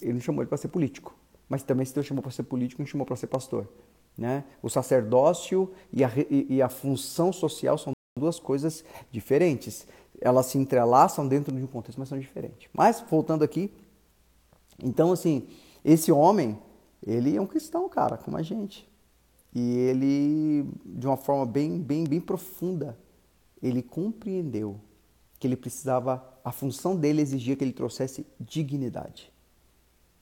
[0.00, 1.14] ele não chamou ele para ser político.
[1.48, 3.66] Mas também se Deus chamou para ser político, não chamou para ser pastor.
[4.16, 4.44] Né?
[4.60, 9.86] O sacerdócio e a, e, e a função social são duas coisas diferentes
[10.20, 12.68] elas se entrelaçam dentro de um contexto, mas são diferentes.
[12.72, 13.72] Mas, voltando aqui,
[14.82, 15.48] então, assim,
[15.84, 16.58] esse homem,
[17.04, 18.88] ele é um cristão, cara, como a gente.
[19.54, 22.98] E ele, de uma forma bem, bem, bem profunda,
[23.62, 24.80] ele compreendeu
[25.38, 29.32] que ele precisava, a função dele exigia que ele trouxesse dignidade.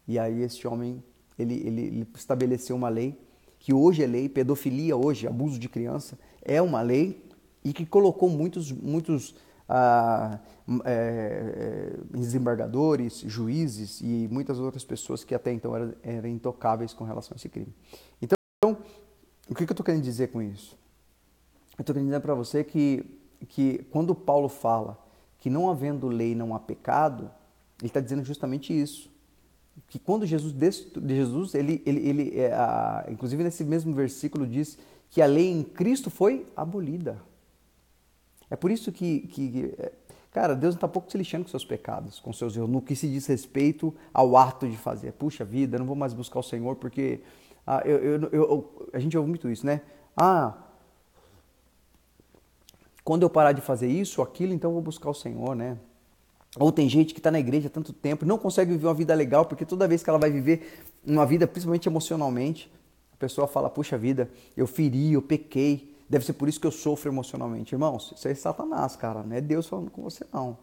[0.07, 1.03] E aí esse homem,
[1.39, 3.19] ele, ele, ele estabeleceu uma lei,
[3.59, 7.25] que hoje é lei, pedofilia hoje, abuso de criança, é uma lei,
[7.65, 9.35] e que colocou muitos, muitos
[9.69, 10.39] a,
[10.85, 17.05] é, é, desembargadores, juízes e muitas outras pessoas que até então eram, eram intocáveis com
[17.05, 17.75] relação a esse crime.
[18.21, 18.37] Então,
[19.49, 20.77] o que, eu estou querendo dizer com isso?
[21.79, 23.05] Eu estou querendo dizer para você que,
[23.49, 24.99] que quando Paulo fala
[25.39, 27.31] que não havendo lei não há pecado,
[27.79, 29.11] ele está dizendo justamente isso.
[29.89, 30.55] Que quando Jesus,
[31.07, 34.79] Jesus ele, ele, ele é, a, inclusive nesse mesmo versículo diz
[35.11, 37.21] que a lei em Cristo foi abolida.
[38.51, 39.93] É por isso que, que é,
[40.33, 42.95] cara, Deus não está pouco se lixando com seus pecados, com seus erros, no que
[42.95, 45.13] se diz respeito ao ato de fazer.
[45.13, 47.21] Puxa vida, não vou mais buscar o Senhor porque
[47.67, 49.81] ah, eu, eu, eu, a gente ouve muito isso, né?
[50.17, 50.55] Ah,
[53.03, 55.79] quando eu parar de fazer isso, aquilo, então eu vou buscar o Senhor, né?
[56.59, 59.15] Ou tem gente que está na igreja há tanto tempo não consegue viver uma vida
[59.15, 62.71] legal, porque toda vez que ela vai viver uma vida, principalmente emocionalmente,
[63.13, 66.73] a pessoa fala: Puxa vida, eu feri, eu pequei, Deve ser por isso que eu
[66.73, 67.75] sofro emocionalmente.
[67.75, 69.23] Irmãos, isso é Satanás, cara.
[69.23, 70.57] Não é Deus falando com você, não.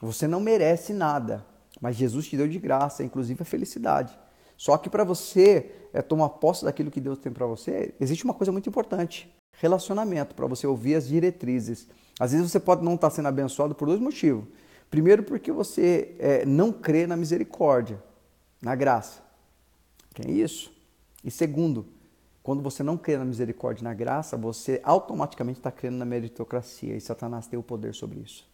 [0.00, 1.44] Você não merece nada.
[1.80, 4.16] Mas Jesus te deu de graça, inclusive a felicidade.
[4.56, 8.34] Só que para você é, tomar posse daquilo que Deus tem para você, existe uma
[8.34, 11.88] coisa muito importante: relacionamento, para você ouvir as diretrizes.
[12.20, 14.44] Às vezes você pode não estar tá sendo abençoado por dois motivos.
[14.90, 18.00] Primeiro, porque você é, não crê na misericórdia,
[18.60, 19.22] na graça.
[20.14, 20.70] Que é isso?
[21.24, 21.86] E segundo,
[22.42, 26.96] Quando você não crê na misericórdia e na graça, você automaticamente está crendo na meritocracia
[26.96, 28.50] e Satanás tem o poder sobre isso.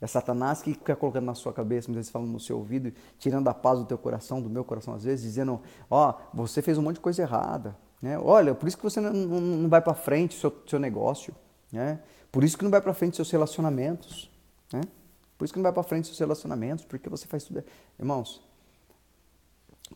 [0.00, 3.48] É Satanás que fica colocando na sua cabeça, muitas vezes falando no seu ouvido, tirando
[3.48, 6.76] a paz do teu coração, do meu coração às vezes, dizendo, ó, oh, você fez
[6.78, 8.18] um monte de coisa errada, né?
[8.18, 11.34] Olha, por isso que você não, não, vai para frente seu seu negócio,
[11.72, 12.00] né?
[12.30, 14.30] Por isso que não vai para frente seus relacionamentos,
[14.72, 14.82] né?
[15.38, 17.64] Por isso que não vai para frente seus relacionamentos, porque você faz tudo.
[17.98, 18.42] Irmãos,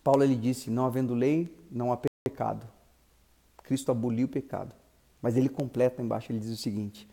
[0.03, 2.66] Paulo ele disse: não havendo lei, não há pecado.
[3.70, 4.74] Cristo aboliu o pecado.
[5.22, 7.09] Mas ele completa embaixo, ele diz o seguinte: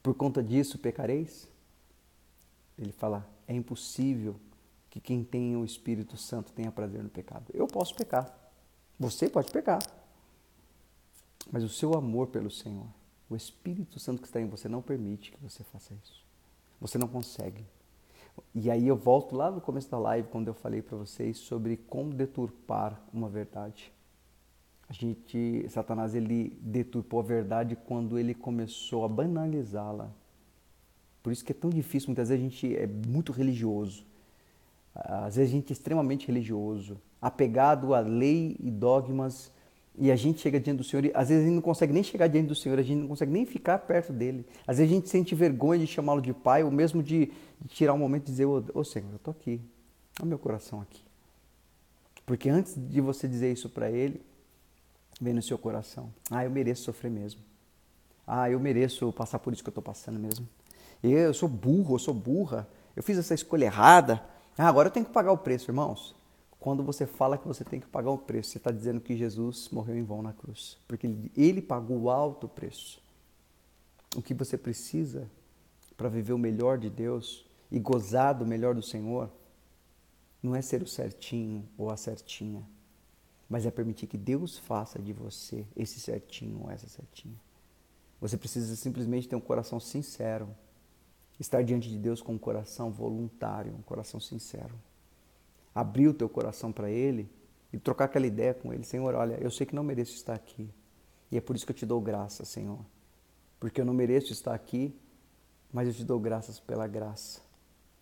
[0.00, 1.48] por conta disso pecareis?
[2.78, 4.36] Ele fala: é impossível
[4.88, 7.46] que quem tem o Espírito Santo tenha prazer no pecado.
[7.52, 8.32] Eu posso pecar.
[8.96, 9.80] Você pode pecar.
[11.50, 12.86] Mas o seu amor pelo Senhor,
[13.28, 16.24] o Espírito Santo que está em você não permite que você faça isso.
[16.80, 17.64] Você não consegue.
[18.54, 21.76] E aí eu volto lá no começo da live quando eu falei para vocês sobre
[21.76, 23.92] como deturpar uma verdade.
[24.90, 30.10] A gente, Satanás, ele deturpou a verdade quando ele começou a banalizá-la.
[31.22, 34.04] Por isso que é tão difícil, muitas vezes a gente é muito religioso.
[34.92, 39.52] Às vezes a gente é extremamente religioso, apegado a lei e dogmas,
[39.96, 42.02] e a gente chega diante do Senhor e às vezes a gente não consegue nem
[42.02, 44.44] chegar diante do Senhor, a gente não consegue nem ficar perto dele.
[44.66, 47.30] Às vezes a gente sente vergonha de chamá-lo de pai, ou mesmo de,
[47.68, 49.60] tirar um momento e dizer, ô oh, Senhor, eu estou aqui,
[50.18, 51.04] olha meu coração aqui.
[52.26, 54.20] Porque antes de você dizer isso para ele,
[55.20, 56.12] vem no seu coração.
[56.30, 57.40] Ah, eu mereço sofrer mesmo.
[58.26, 60.48] Ah, eu mereço passar por isso que eu estou passando mesmo.
[61.02, 62.68] Eu sou burro, eu sou burra.
[62.96, 64.22] Eu fiz essa escolha errada.
[64.56, 66.14] Ah, agora eu tenho que pagar o preço, irmãos.
[66.58, 69.68] Quando você fala que você tem que pagar o preço, você está dizendo que Jesus
[69.70, 70.78] morreu em vão na cruz.
[70.86, 73.02] Porque ele, ele pagou o alto preço.
[74.16, 75.30] O que você precisa
[75.96, 79.30] para viver o melhor de Deus e gozar do melhor do Senhor
[80.42, 82.66] não é ser o certinho ou a certinha
[83.50, 87.34] mas é permitir que Deus faça de você esse certinho ou essa certinha.
[88.20, 90.48] Você precisa simplesmente ter um coração sincero,
[91.36, 94.72] estar diante de Deus com um coração voluntário, um coração sincero.
[95.74, 97.28] Abrir o teu coração para Ele
[97.72, 98.84] e trocar aquela ideia com Ele.
[98.84, 100.70] Senhor, olha, eu sei que não mereço estar aqui.
[101.28, 102.78] E é por isso que eu te dou graça, Senhor.
[103.58, 104.94] Porque eu não mereço estar aqui,
[105.72, 107.40] mas eu te dou graças pela graça.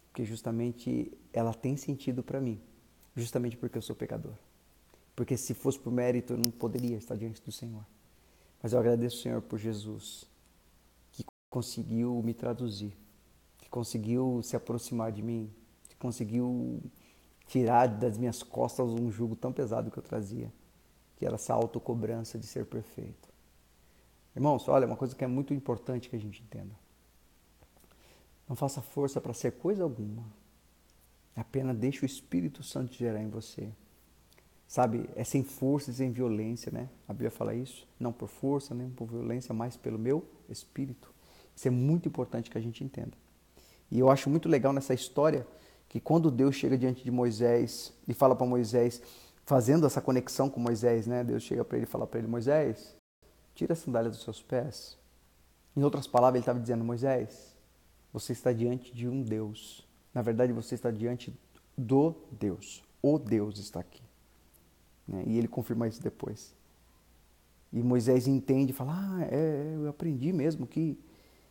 [0.08, 2.60] Porque justamente ela tem sentido para mim.
[3.16, 4.34] Justamente porque eu sou pecador
[5.18, 7.84] porque se fosse por mérito eu não poderia estar diante do Senhor.
[8.62, 10.24] Mas eu agradeço Senhor por Jesus,
[11.10, 12.96] que conseguiu me traduzir,
[13.58, 15.52] que conseguiu se aproximar de mim,
[15.88, 16.80] que conseguiu
[17.48, 20.52] tirar das minhas costas um jugo tão pesado que eu trazia,
[21.16, 23.28] que era essa autocobrança de ser perfeito.
[24.36, 26.76] Irmãos, olha, uma coisa que é muito importante que a gente entenda.
[28.48, 30.22] Não faça força para ser coisa alguma.
[31.34, 33.68] Apenas deixe o Espírito Santo gerar em você
[34.68, 36.90] sabe, é sem força e sem violência, né?
[37.08, 41.12] A Bíblia fala isso, não por força, nem por violência, mas pelo meu espírito.
[41.56, 43.16] Isso é muito importante que a gente entenda.
[43.90, 45.46] E eu acho muito legal nessa história
[45.88, 49.00] que quando Deus chega diante de Moisés e fala para Moisés,
[49.46, 51.24] fazendo essa conexão com Moisés, né?
[51.24, 52.94] Deus chega para ele e fala para ele: Moisés,
[53.54, 54.98] tira a sandália dos seus pés.
[55.74, 57.56] Em outras palavras, ele estava dizendo: Moisés,
[58.12, 59.88] você está diante de um Deus.
[60.12, 61.34] Na verdade, você está diante
[61.76, 62.84] do Deus.
[63.00, 64.07] O Deus está aqui.
[65.08, 65.24] Né?
[65.26, 66.54] E ele confirma isso depois.
[67.72, 70.98] E Moisés entende e fala: Ah, é, eu aprendi mesmo que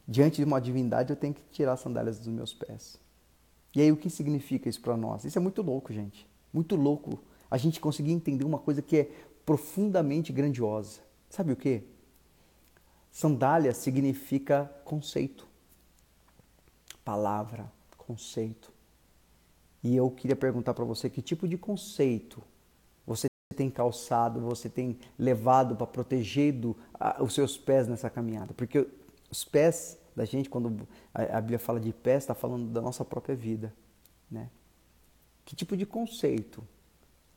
[0.07, 2.99] diante de uma divindade eu tenho que tirar as sandálias dos meus pés.
[3.75, 5.25] E aí o que significa isso para nós?
[5.25, 6.27] Isso é muito louco, gente.
[6.53, 9.11] Muito louco a gente conseguir entender uma coisa que é
[9.45, 11.01] profundamente grandiosa.
[11.29, 11.83] Sabe o que?
[13.11, 15.47] Sandália significa conceito.
[17.03, 18.71] Palavra, conceito.
[19.83, 22.43] E eu queria perguntar para você que tipo de conceito
[23.57, 26.77] tem calçado, você tem levado para protegido
[27.19, 28.53] os seus pés nessa caminhada.
[28.53, 28.87] Porque
[29.29, 33.35] os pés da gente, quando a Bíblia fala de pés, está falando da nossa própria
[33.35, 33.73] vida.
[34.29, 34.49] Né?
[35.43, 36.63] Que tipo de conceito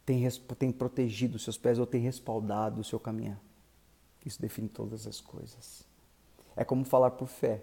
[0.04, 3.40] tem, tem protegido os seus pés ou tem respaldado o seu caminhar?
[4.24, 5.84] Isso define todas as coisas.
[6.54, 7.62] É como falar por fé.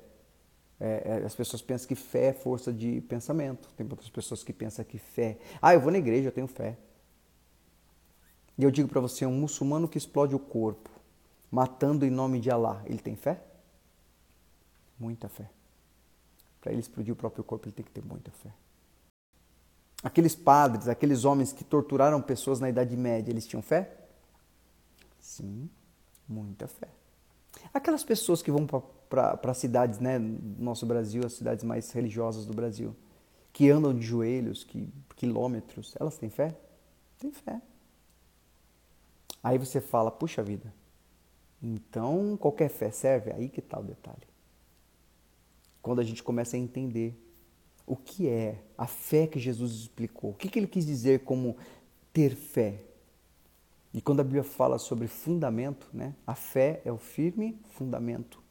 [0.79, 3.69] É, é, as pessoas pensam que fé é força de pensamento.
[3.75, 5.37] Tem outras pessoas que pensam que fé.
[5.61, 6.77] Ah, eu vou na igreja, eu tenho fé.
[8.57, 10.89] E eu digo para você, um muçulmano que explode o corpo,
[11.51, 13.41] matando em nome de Allah, ele tem fé?
[14.99, 15.49] Muita fé.
[16.59, 18.51] Para ele explodir o próprio corpo, ele tem que ter muita fé.
[20.03, 23.95] Aqueles padres, aqueles homens que torturaram pessoas na Idade Média, eles tinham fé?
[25.19, 25.69] Sim,
[26.27, 26.87] muita fé.
[27.73, 32.53] Aquelas pessoas que vão para cidades, né, no nosso Brasil, as cidades mais religiosas do
[32.53, 32.95] Brasil,
[33.53, 36.55] que andam de joelhos, que, quilômetros, elas têm fé?
[37.19, 37.61] Têm fé.
[39.47, 40.73] Aí você fala, puxa vida,
[41.63, 43.31] então qualquer fé serve?
[43.31, 44.27] Aí que está o detalhe.
[45.81, 47.17] Quando a gente começa a entender
[47.85, 51.55] o que é a fé que Jesus explicou, o que, que ele quis dizer como
[52.11, 52.81] ter fé.
[53.93, 58.43] E quando a Bíblia fala sobre fundamento, né, a fé é o firme fundamento.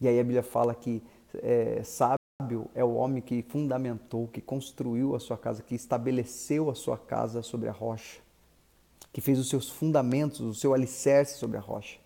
[0.00, 1.00] E aí a Bíblia fala que
[1.34, 6.74] é, sábio é o homem que fundamentou, que construiu a sua casa, que estabeleceu a
[6.74, 8.25] sua casa sobre a rocha
[9.16, 11.98] que fez os seus fundamentos, o seu alicerce sobre a rocha.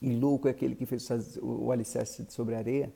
[0.00, 1.06] E louco é aquele que fez
[1.42, 2.90] o alicerce sobre a areia.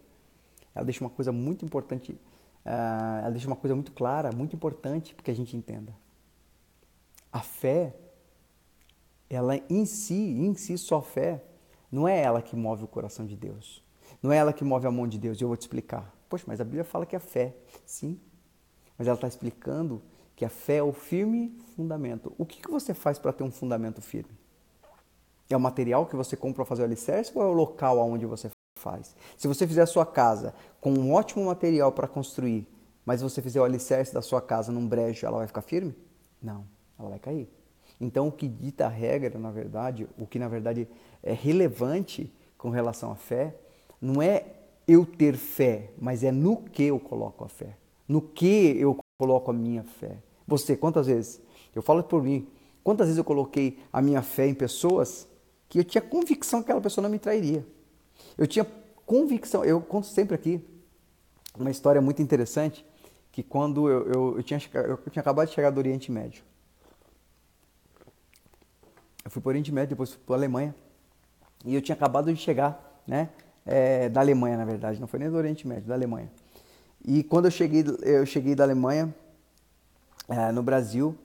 [0.74, 5.14] Ela deixa uma coisa muito importante, uh, ela deixa uma coisa muito clara, muito importante
[5.14, 5.94] para que a gente entenda.
[7.30, 7.94] A fé,
[9.28, 11.44] ela em si, em si só fé,
[11.92, 13.84] não é ela que move o coração de Deus.
[14.22, 15.38] Não é ela que move a mão de Deus.
[15.38, 16.10] Eu vou te explicar.
[16.30, 17.54] Poxa, mas a Bíblia fala que é a fé.
[17.84, 18.18] Sim.
[18.96, 20.00] Mas ela está explicando
[20.40, 22.32] que a fé é o firme fundamento.
[22.38, 24.32] O que, que você faz para ter um fundamento firme?
[25.50, 28.24] É o material que você compra para fazer o alicerce ou é o local onde
[28.24, 29.14] você faz?
[29.36, 32.66] Se você fizer a sua casa com um ótimo material para construir,
[33.04, 35.94] mas você fizer o alicerce da sua casa num brejo, ela vai ficar firme?
[36.42, 36.64] Não,
[36.98, 37.46] ela vai cair.
[38.00, 40.88] Então, o que dita a regra, na verdade, o que na verdade
[41.22, 43.54] é relevante com relação à fé,
[44.00, 44.46] não é
[44.88, 47.76] eu ter fé, mas é no que eu coloco a fé.
[48.08, 50.16] No que eu coloco a minha fé.
[50.50, 51.40] Você, quantas vezes?
[51.74, 52.46] Eu falo por mim.
[52.82, 55.26] Quantas vezes eu coloquei a minha fé em pessoas
[55.68, 57.64] que eu tinha convicção que aquela pessoa não me trairia.
[58.36, 58.66] Eu tinha
[59.06, 60.60] convicção, eu conto sempre aqui
[61.56, 62.84] uma história muito interessante,
[63.30, 66.42] que quando eu, eu, eu, tinha, eu tinha acabado de chegar do Oriente Médio.
[69.24, 70.74] Eu fui para o Oriente Médio, depois para a Alemanha.
[71.64, 73.28] E eu tinha acabado de chegar, né?
[73.64, 76.30] É, da Alemanha, na verdade, não foi nem do Oriente Médio, da Alemanha.
[77.04, 79.14] E quando eu cheguei, eu cheguei da Alemanha,
[80.30, 81.18] é, no Brasil,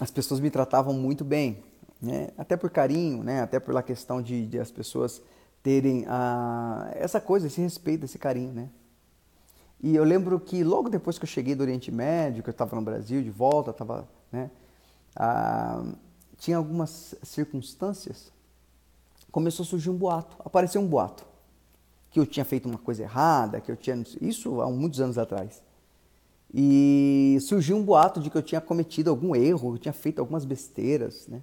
[0.00, 1.64] as pessoas me tratavam muito bem,
[2.00, 2.28] né?
[2.38, 3.42] até por carinho, né?
[3.42, 5.20] até pela questão de, de as pessoas
[5.64, 8.52] terem a, essa coisa, esse respeito, esse carinho.
[8.52, 8.68] Né?
[9.82, 12.76] E eu lembro que logo depois que eu cheguei do Oriente Médio, que eu estava
[12.76, 14.50] no Brasil de volta, tava, né?
[15.16, 15.84] Ah,
[16.36, 18.32] tinha algumas circunstâncias,
[19.32, 21.26] começou a surgir um boato, apareceu um boato,
[22.10, 25.60] que eu tinha feito uma coisa errada, que eu tinha, isso há muitos anos atrás.
[26.52, 30.44] E surgiu um boato de que eu tinha cometido algum erro, eu tinha feito algumas
[30.44, 31.42] besteiras, né?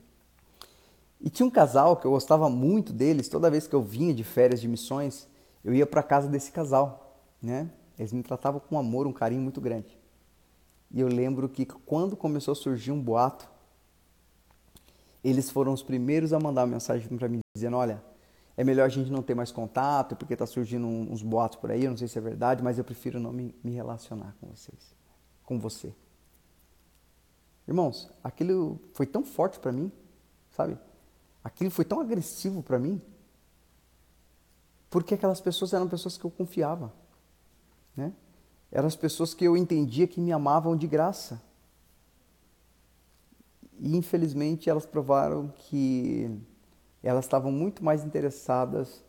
[1.22, 4.24] E tinha um casal que eu gostava muito deles, toda vez que eu vinha de
[4.24, 5.28] férias de missões,
[5.64, 7.70] eu ia para casa desse casal, né?
[7.97, 9.97] Eles me tratavam com amor, um carinho muito grande.
[10.91, 13.49] E eu lembro que quando começou a surgir um boato,
[15.24, 18.03] eles foram os primeiros a mandar uma mensagem para mim dizendo: "Olha,
[18.58, 21.84] é melhor a gente não ter mais contato, porque está surgindo uns boatos por aí,
[21.84, 24.95] eu não sei se é verdade, mas eu prefiro não me, me relacionar com vocês,
[25.43, 25.93] com você.
[27.68, 29.91] Irmãos, aquilo foi tão forte para mim,
[30.51, 30.78] sabe?
[31.43, 33.01] Aquilo foi tão agressivo para mim,
[34.89, 36.93] porque aquelas pessoas eram pessoas que eu confiava,
[37.95, 38.14] né?
[38.72, 41.41] Eram as pessoas que eu entendia que me amavam de graça.
[43.80, 46.30] E infelizmente elas provaram que
[47.08, 49.03] elas estavam muito mais interessadas,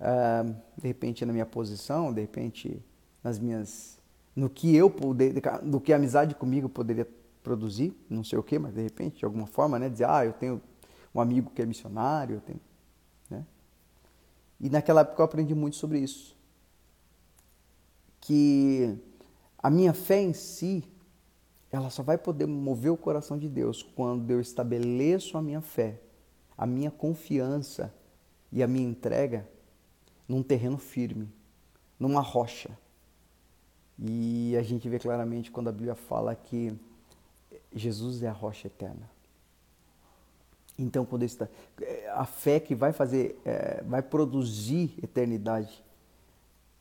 [0.00, 2.80] uh, de repente, na minha posição, de repente,
[3.22, 3.98] nas minhas,
[4.34, 7.06] no que eu poder, do que a amizade comigo poderia
[7.42, 10.32] produzir, não sei o que, mas de repente, de alguma forma, né, dizer, ah, eu
[10.34, 10.62] tenho
[11.12, 12.60] um amigo que é missionário, eu tenho,
[13.28, 13.44] né?
[14.60, 16.36] E naquela época eu aprendi muito sobre isso,
[18.20, 18.96] que
[19.58, 20.84] a minha fé em si,
[21.72, 26.00] ela só vai poder mover o coração de Deus quando eu estabeleço a minha fé
[26.56, 27.92] a minha confiança
[28.50, 29.48] e a minha entrega
[30.28, 31.28] num terreno firme,
[31.98, 32.70] numa rocha.
[33.98, 36.74] E a gente vê claramente quando a Bíblia fala que
[37.74, 39.10] Jesus é a rocha eterna.
[40.78, 41.48] Então, quando está,
[42.14, 45.82] a fé que vai fazer, é, vai produzir eternidade,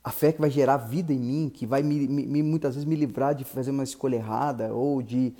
[0.03, 2.95] a fé que vai gerar vida em mim, que vai me, me, muitas vezes me
[2.95, 5.34] livrar de fazer uma escolha errada ou de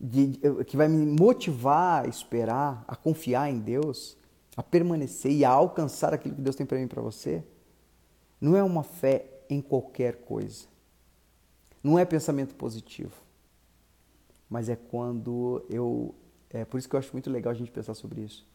[0.00, 4.16] de, que vai me motivar a esperar, a confiar em Deus,
[4.56, 7.44] a permanecer e a alcançar aquilo que Deus tem para mim e para você,
[8.40, 10.66] não é uma fé em qualquer coisa.
[11.82, 13.14] Não é pensamento positivo.
[14.48, 16.14] Mas é quando eu.
[16.50, 18.46] É por isso que eu acho muito legal a gente pensar sobre isso.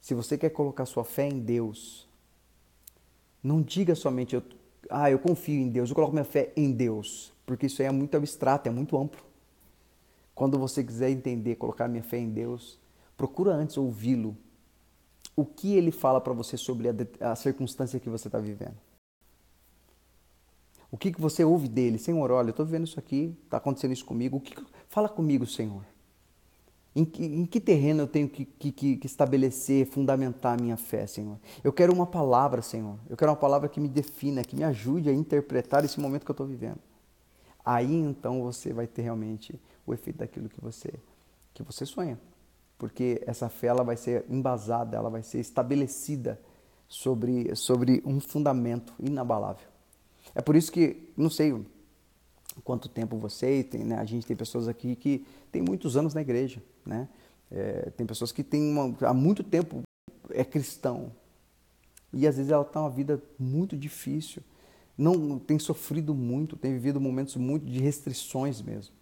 [0.00, 2.08] Se você quer colocar sua fé em Deus,
[3.42, 4.42] não diga somente, eu,
[4.88, 7.92] ah, eu confio em Deus, eu coloco minha fé em Deus, porque isso aí é
[7.92, 9.29] muito abstrato, é muito amplo.
[10.34, 12.78] Quando você quiser entender, colocar minha fé em Deus,
[13.16, 14.36] procura antes ouvi-lo.
[15.36, 18.76] O que ele fala para você sobre a, a, circunstância que você está vivendo?
[20.90, 21.98] O que, que você ouve dele?
[21.98, 24.38] Senhor, olha, eu estou vivendo isso aqui, está acontecendo isso comigo.
[24.38, 24.54] O que,
[24.88, 25.84] fala comigo, Senhor.
[26.94, 31.06] Em que, em que terreno eu tenho que, que, que, estabelecer, fundamentar a minha fé,
[31.06, 31.38] Senhor?
[31.62, 32.98] Eu quero uma palavra, Senhor.
[33.08, 36.30] Eu quero uma palavra que me defina, que me ajude a interpretar esse momento que
[36.30, 36.80] eu estou vivendo.
[37.64, 40.92] Aí então você vai ter realmente o efeito daquilo que você,
[41.54, 42.18] que você sonha.
[42.78, 46.40] Porque essa fé ela vai ser embasada, ela vai ser estabelecida
[46.88, 49.68] sobre, sobre um fundamento inabalável.
[50.34, 51.54] É por isso que, não sei
[52.64, 53.96] quanto tempo você tem, né?
[53.96, 57.08] A gente tem pessoas aqui que tem muitos anos na igreja, né?
[57.50, 59.82] É, tem pessoas que têm uma, há muito tempo
[60.30, 61.10] é cristão
[62.12, 64.42] e às vezes ela está uma vida muito difícil,
[64.96, 68.94] não tem sofrido muito, tem vivido momentos muito de restrições mesmo.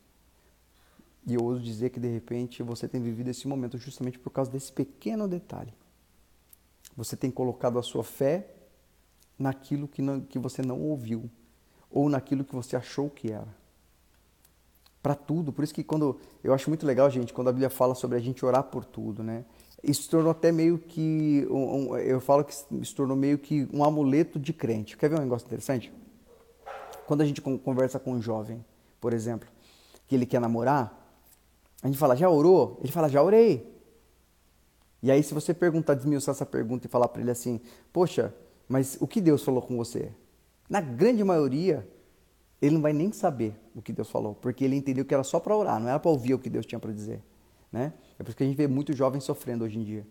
[1.26, 4.50] E eu ouso dizer que de repente você tem vivido esse momento justamente por causa
[4.50, 5.72] desse pequeno detalhe.
[6.96, 8.48] Você tem colocado a sua fé
[9.38, 11.30] naquilo que, não, que você não ouviu
[11.90, 13.48] ou naquilo que você achou que era.
[15.02, 15.52] Para tudo.
[15.52, 18.20] Por isso que quando eu acho muito legal, gente, quando a Bíblia fala sobre a
[18.20, 19.44] gente orar por tudo, né?
[19.82, 23.84] Isso se tornou até meio que um, eu falo que se tornou meio que um
[23.84, 24.96] amuleto de crente.
[24.96, 25.92] Quer ver um negócio interessante?
[27.06, 28.64] Quando a gente conversa com um jovem,
[29.00, 29.48] por exemplo,
[30.08, 30.97] que ele quer namorar,
[31.83, 33.74] a gente fala: "Já orou?" Ele fala: "Já orei".
[35.03, 37.61] E aí se você perguntar, desmiuçar essa pergunta e falar para ele assim:
[37.93, 38.35] "Poxa,
[38.68, 40.12] mas o que Deus falou com você?
[40.68, 41.89] Na grande maioria,
[42.61, 45.41] ele não vai nem saber o que Deus falou, porque ele entendeu que era só
[45.41, 47.22] para orar, não era para ouvir o que Deus tinha para dizer.
[47.72, 47.93] Né?
[48.18, 50.07] É por isso que a gente vê muitos jovens sofrendo hoje em dia.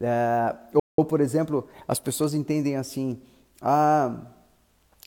[0.00, 0.56] É,
[0.96, 3.20] ou, por exemplo, as pessoas entendem assim:
[3.60, 4.26] ah,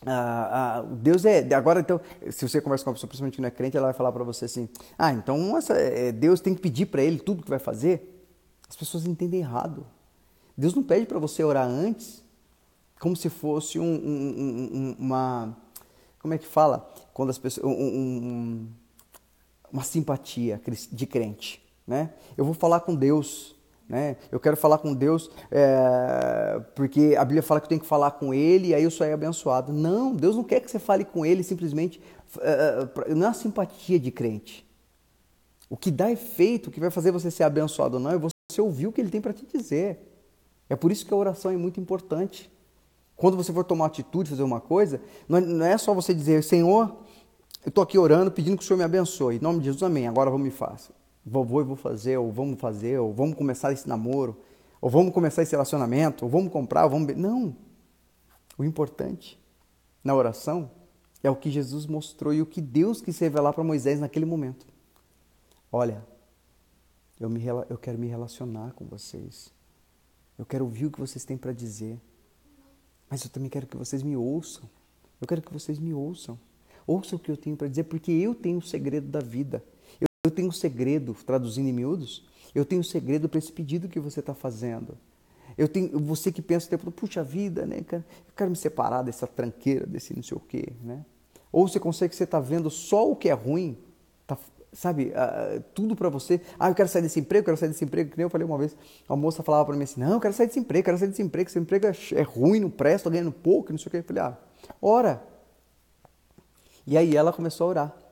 [0.06, 1.54] ah, ah, Deus é.
[1.54, 3.94] Agora, então, se você conversa com uma pessoa, principalmente que não é crente, ela vai
[3.94, 7.44] falar para você assim: ah, então essa, é, Deus tem que pedir para ele tudo
[7.44, 8.16] que vai fazer.
[8.70, 9.86] As pessoas entendem errado.
[10.58, 12.24] Deus não pede para você orar antes
[13.00, 15.58] como se fosse um, um, um, uma.
[16.20, 16.92] Como é que fala?
[17.14, 17.66] Quando as pessoas.
[19.72, 21.62] uma simpatia de crente.
[21.86, 22.14] Né?
[22.38, 23.56] Eu vou falar com Deus.
[23.90, 24.18] Né?
[24.32, 28.12] Eu quero falar com Deus é, porque a Bíblia fala que eu tenho que falar
[28.12, 29.74] com Ele e aí eu sou abençoado.
[29.74, 32.00] Não, Deus não quer que você fale com Ele simplesmente.
[32.40, 34.64] É, não é uma simpatia de crente.
[35.68, 38.62] O que dá efeito, o que vai fazer você ser abençoado ou não, é você
[38.62, 40.00] ouvir o que Ele tem para te dizer.
[40.70, 42.52] É por isso que a oração é muito importante.
[43.16, 46.96] Quando você for tomar atitude, fazer uma coisa, não é, é só você dizer, Senhor,
[47.66, 49.38] eu estou aqui orando, pedindo que o Senhor me abençoe.
[49.38, 50.08] Em nome de Jesus, amém.
[50.08, 50.99] Agora vamos e faça.
[51.26, 54.38] Vou e vou fazer, ou vamos fazer, ou vamos começar esse namoro,
[54.82, 57.16] ou vamos começar esse relacionamento, ou vamos comprar, ou vamos...
[57.16, 57.56] Não.
[58.58, 59.40] O importante
[60.04, 60.72] na oração
[61.24, 64.66] é o que Jesus mostrou e o que Deus quis revelar para Moisés naquele momento.
[65.72, 66.06] Olha,
[67.20, 69.54] eu, me, eu quero me relacionar com vocês.
[70.38, 72.00] Eu quero ouvir o que vocês têm para dizer.
[73.10, 74.64] Mas eu também quero que vocês me ouçam.
[75.20, 76.40] Eu quero que vocês me ouçam.
[76.88, 79.64] Ouçam o que eu tenho para dizer, porque eu tenho o segredo da vida.
[80.26, 84.02] Eu tenho o segredo, traduzindo em miúdos, eu tenho o segredo para esse pedido que
[84.02, 84.98] você está fazendo.
[85.58, 87.80] Eu tenho, você que pensa o tempo, puxa vida, né?
[87.90, 88.04] Eu
[88.36, 91.06] quero me separar dessa tranqueira, desse não sei o quê, né?
[91.54, 93.78] Ou você consegue você está vendo só o que é ruim,
[94.28, 94.38] tá,
[94.74, 96.42] sabe, uh, tudo para você.
[96.60, 98.12] Ah, eu quero sair desse emprego, quero sair desse emprego.
[98.12, 98.76] Que nem eu falei uma vez,
[99.08, 101.22] a moça falava para mim assim: Não, eu quero sair desse emprego, quero sair desse
[101.24, 101.50] emprego.
[101.50, 103.98] Esse emprego é, é ruim, não presta, ganhando pouco, não sei o que.
[103.98, 104.38] Eu falei: Ah,
[104.82, 105.24] ora.
[106.86, 108.09] E aí ela começou a orar.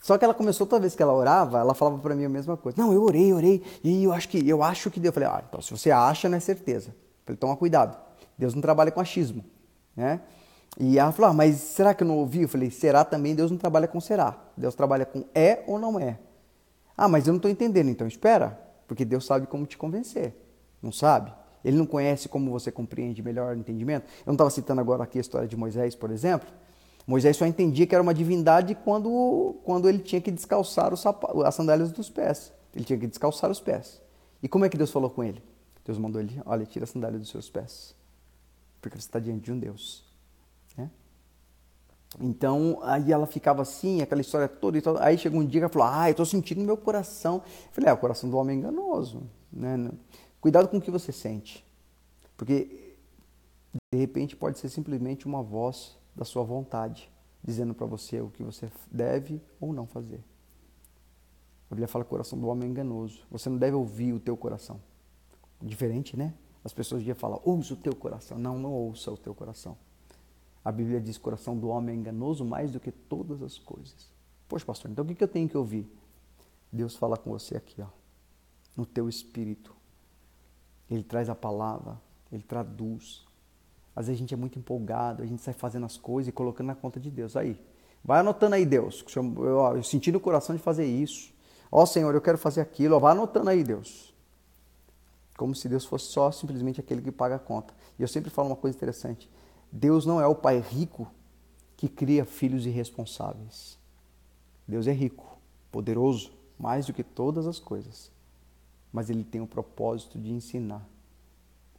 [0.00, 2.56] Só que ela começou toda vez que ela orava, ela falava para mim a mesma
[2.56, 2.80] coisa.
[2.80, 5.14] Não, eu orei, orei, e eu acho que eu acho que Deus.
[5.14, 6.90] Eu falei: Ah, então se você acha, não é certeza.
[6.90, 6.94] Eu
[7.26, 7.96] falei: Toma cuidado.
[8.36, 9.44] Deus não trabalha com achismo,
[9.96, 10.20] né?
[10.78, 12.42] E ela falou: ah, mas será que eu não ouvi?
[12.42, 13.34] Eu falei: será também?
[13.34, 14.38] Deus não trabalha com será.
[14.56, 16.18] Deus trabalha com é ou não é.
[16.96, 17.88] Ah, mas eu não estou entendendo.
[17.88, 20.34] Então espera, porque Deus sabe como te convencer.
[20.80, 21.32] Não sabe?
[21.64, 24.06] Ele não conhece como você compreende melhor o entendimento.
[24.20, 26.48] Eu não estava citando agora aqui a história de Moisés, por exemplo.
[27.08, 31.54] Moisés só entendia que era uma divindade quando, quando ele tinha que descalçar os as
[31.54, 32.52] sandálias dos pés.
[32.74, 34.02] Ele tinha que descalçar os pés.
[34.42, 35.42] E como é que Deus falou com ele?
[35.86, 37.96] Deus mandou ele: olha, tira a sandália dos seus pés.
[38.82, 40.06] Porque você está diante de um Deus.
[42.20, 44.78] Então, aí ela ficava assim, aquela história toda.
[45.02, 47.36] Aí chegou um dia que ela falou: Ah, eu estou sentindo meu coração.
[47.36, 49.22] Eu falei: É, o coração do homem é enganoso.
[49.52, 49.90] Né?
[50.40, 51.66] Cuidado com o que você sente.
[52.36, 52.96] Porque,
[53.92, 57.10] de repente, pode ser simplesmente uma voz da sua vontade,
[57.42, 60.22] dizendo para você o que você deve ou não fazer.
[61.70, 63.24] A Bíblia fala que o coração do homem é enganoso.
[63.30, 64.80] Você não deve ouvir o teu coração.
[65.62, 66.34] Diferente, né?
[66.64, 68.38] As pessoas iam falar: Ouça o teu coração.
[68.38, 69.76] Não, não ouça o teu coração.
[70.64, 73.58] A Bíblia diz que o coração do homem é enganoso mais do que todas as
[73.58, 74.10] coisas.
[74.48, 75.90] Poxa, pastor, então o que eu tenho que ouvir?
[76.72, 77.86] Deus fala com você aqui, ó,
[78.76, 79.74] no teu espírito.
[80.90, 82.00] Ele traz a palavra,
[82.32, 83.27] ele traduz.
[83.98, 86.68] Às vezes a gente é muito empolgado, a gente sai fazendo as coisas e colocando
[86.68, 87.34] na conta de Deus.
[87.34, 87.60] Aí,
[88.04, 89.04] vai anotando aí, Deus.
[89.16, 91.34] Eu, eu, senti no coração de fazer isso.
[91.68, 93.00] Ó oh, Senhor, eu quero fazer aquilo.
[93.00, 94.14] Vá anotando aí, Deus.
[95.36, 97.74] Como se Deus fosse só simplesmente aquele que paga a conta.
[97.98, 99.28] E eu sempre falo uma coisa interessante.
[99.72, 101.10] Deus não é o pai rico
[101.76, 103.76] que cria filhos irresponsáveis.
[104.64, 105.40] Deus é rico,
[105.72, 108.12] poderoso, mais do que todas as coisas.
[108.92, 110.88] Mas ele tem o propósito de ensinar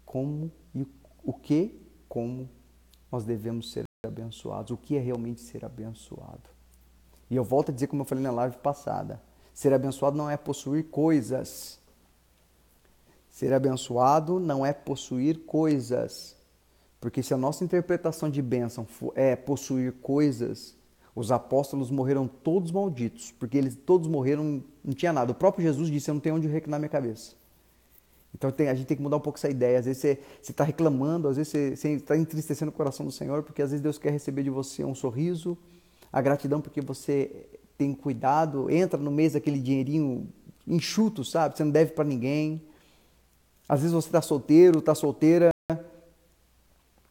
[0.05, 0.86] como e
[1.24, 2.49] o que, como
[3.12, 6.49] nós devemos ser abençoados, o que é realmente ser abençoado.
[7.30, 9.22] E eu volto a dizer, como eu falei na live passada:
[9.53, 11.80] ser abençoado não é possuir coisas.
[13.30, 16.36] Ser abençoado não é possuir coisas.
[16.99, 18.86] Porque se a nossa interpretação de bênção
[19.16, 20.76] é possuir coisas,
[21.16, 25.32] os apóstolos morreram todos malditos, porque eles todos morreram, não tinha nada.
[25.32, 27.39] O próprio Jesus disse: Eu não tenho onde reclinar minha cabeça.
[28.34, 29.80] Então tem, a gente tem que mudar um pouco essa ideia.
[29.80, 30.20] Às vezes você
[30.52, 33.98] está reclamando, às vezes você está entristecendo o coração do Senhor, porque às vezes Deus
[33.98, 35.58] quer receber de você um sorriso,
[36.12, 40.28] a gratidão porque você tem cuidado, entra no mês aquele dinheirinho
[40.68, 41.58] enxuto, sabe?
[41.58, 42.62] Você não deve para ninguém.
[43.68, 45.50] Às vezes você está solteiro, está solteira,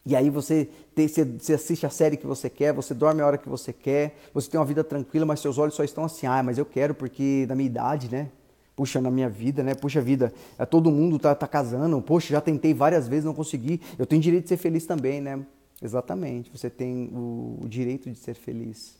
[0.09, 3.37] e aí você, tem, você, assiste a série que você quer, você dorme a hora
[3.37, 6.41] que você quer, você tem uma vida tranquila, mas seus olhos só estão assim, ah,
[6.41, 8.31] mas eu quero porque na minha idade, né?
[8.79, 9.75] Puxa, na minha vida, né?
[9.75, 13.81] Puxa vida, é, todo mundo tá, tá casando, poxa, já tentei várias vezes, não consegui,
[13.97, 15.45] eu tenho direito de ser feliz também, né?
[15.81, 18.97] Exatamente, você tem o, o direito de ser feliz.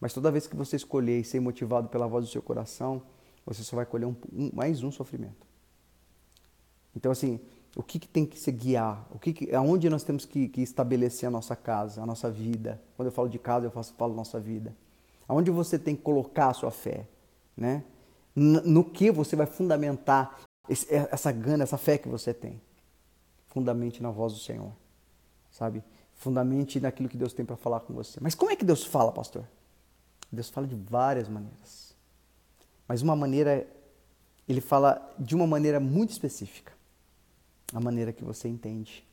[0.00, 3.02] Mas toda vez que você escolher e ser motivado pela voz do seu coração,
[3.44, 5.44] você só vai colher um, um, mais um sofrimento.
[6.94, 7.40] Então, assim,
[7.74, 9.04] o que, que tem que se guiar?
[9.10, 12.80] O que, que aonde nós temos que, que, estabelecer a nossa casa, a nossa vida?
[12.96, 14.76] Quando eu falo de casa, eu faço, falo nossa vida.
[15.26, 17.08] Aonde você tem que colocar a sua fé,
[17.56, 17.82] né?
[18.38, 22.60] No que você vai fundamentar esse, essa gana, essa fé que você tem?
[23.48, 24.72] Fundamente na voz do Senhor,
[25.50, 25.82] sabe?
[26.14, 28.18] Fundamente naquilo que Deus tem para falar com você.
[28.20, 29.44] Mas como é que Deus fala, pastor?
[30.30, 31.96] Deus fala de várias maneiras.
[32.86, 33.66] Mas uma maneira,
[34.46, 36.72] ele fala de uma maneira muito específica
[37.72, 39.06] a maneira que você entende.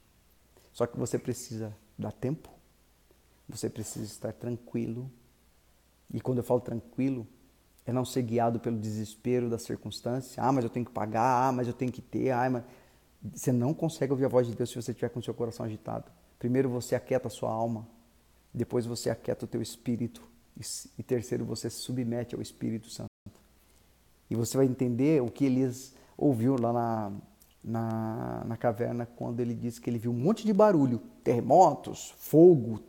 [0.71, 2.49] Só que você precisa dar tempo,
[3.47, 5.09] você precisa estar tranquilo.
[6.13, 7.27] E quando eu falo tranquilo,
[7.85, 10.41] é não ser guiado pelo desespero da circunstância.
[10.41, 12.63] Ah, mas eu tenho que pagar, ah, mas eu tenho que ter, ah, mas.
[13.33, 15.65] Você não consegue ouvir a voz de Deus se você estiver com o seu coração
[15.65, 16.11] agitado.
[16.37, 17.87] Primeiro você aquieta a sua alma,
[18.53, 20.21] depois você aquieta o teu espírito,
[20.97, 23.09] e terceiro você se submete ao Espírito Santo.
[24.29, 27.11] E você vai entender o que Elias ouviu lá na,
[27.63, 32.79] na, na caverna quando ele disse que ele viu um monte de barulho, terremotos, fogo,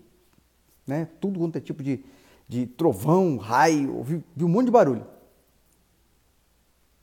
[0.86, 1.08] né?
[1.20, 2.04] tudo quanto é tipo de,
[2.48, 5.06] de trovão, raio, viu, viu um monte de barulho.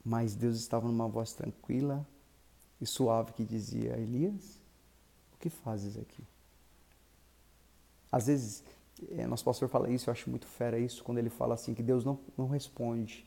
[0.04, 2.06] Mas Deus estava numa voz tranquila
[2.80, 4.62] e suave que dizia: Elias,
[5.34, 6.24] o que fazes aqui?
[8.12, 8.64] Às vezes,
[9.12, 11.84] é, nosso pastor fala isso, eu acho muito fera isso, quando ele fala assim: que
[11.84, 13.26] Deus não, não responde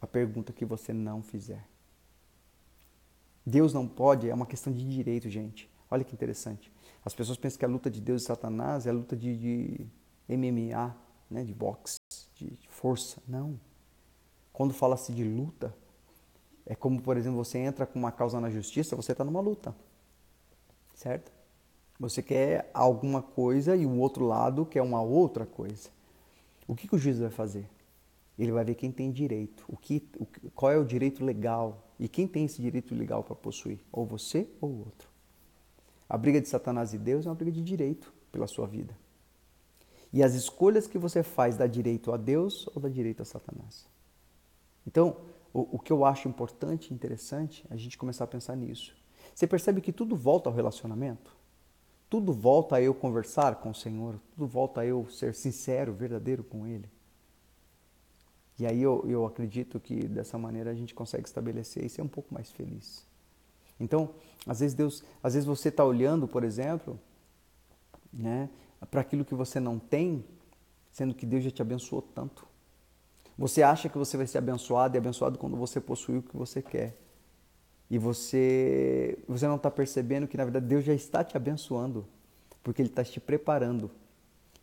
[0.00, 1.66] a pergunta que você não fizer.
[3.44, 5.68] Deus não pode, é uma questão de direito, gente.
[5.90, 6.72] Olha que interessante.
[7.04, 9.86] As pessoas pensam que a luta de Deus e Satanás é a luta de, de
[10.28, 10.94] MMA,
[11.32, 11.98] né, de boxe,
[12.34, 13.22] de força.
[13.26, 13.58] Não.
[14.52, 15.74] Quando fala-se de luta,
[16.66, 19.74] é como, por exemplo, você entra com uma causa na justiça, você está numa luta.
[20.94, 21.32] Certo?
[21.98, 25.88] Você quer alguma coisa e o outro lado quer uma outra coisa.
[26.66, 27.68] O que, que o juiz vai fazer?
[28.38, 32.08] Ele vai ver quem tem direito, o que, o, qual é o direito legal, e
[32.08, 33.78] quem tem esse direito legal para possuir?
[33.92, 35.08] Ou você ou o outro.
[36.08, 38.96] A briga de Satanás e Deus é uma briga de direito pela sua vida.
[40.12, 43.86] E as escolhas que você faz dá direito a Deus ou dá direito a Satanás.
[44.86, 45.16] Então,
[45.52, 48.94] o, o que eu acho importante e interessante é a gente começar a pensar nisso.
[49.34, 51.34] Você percebe que tudo volta ao relacionamento?
[52.10, 56.44] Tudo volta a eu conversar com o Senhor, tudo volta a eu ser sincero, verdadeiro
[56.44, 56.88] com Ele.
[58.58, 62.08] E aí eu, eu acredito que dessa maneira a gente consegue estabelecer e ser um
[62.08, 63.06] pouco mais feliz.
[63.80, 64.10] Então,
[64.46, 67.00] às vezes Deus, às vezes você está olhando, por exemplo,
[68.12, 68.50] né,
[68.90, 70.24] para aquilo que você não tem,
[70.90, 72.46] sendo que Deus já te abençoou tanto.
[73.38, 76.60] Você acha que você vai ser abençoado e abençoado quando você possui o que você
[76.60, 76.96] quer.
[77.90, 82.06] E você, você não está percebendo que na verdade Deus já está te abençoando,
[82.62, 83.90] porque Ele está te preparando.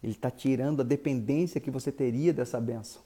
[0.02, 3.02] Ele está tirando a dependência que você teria dessa benção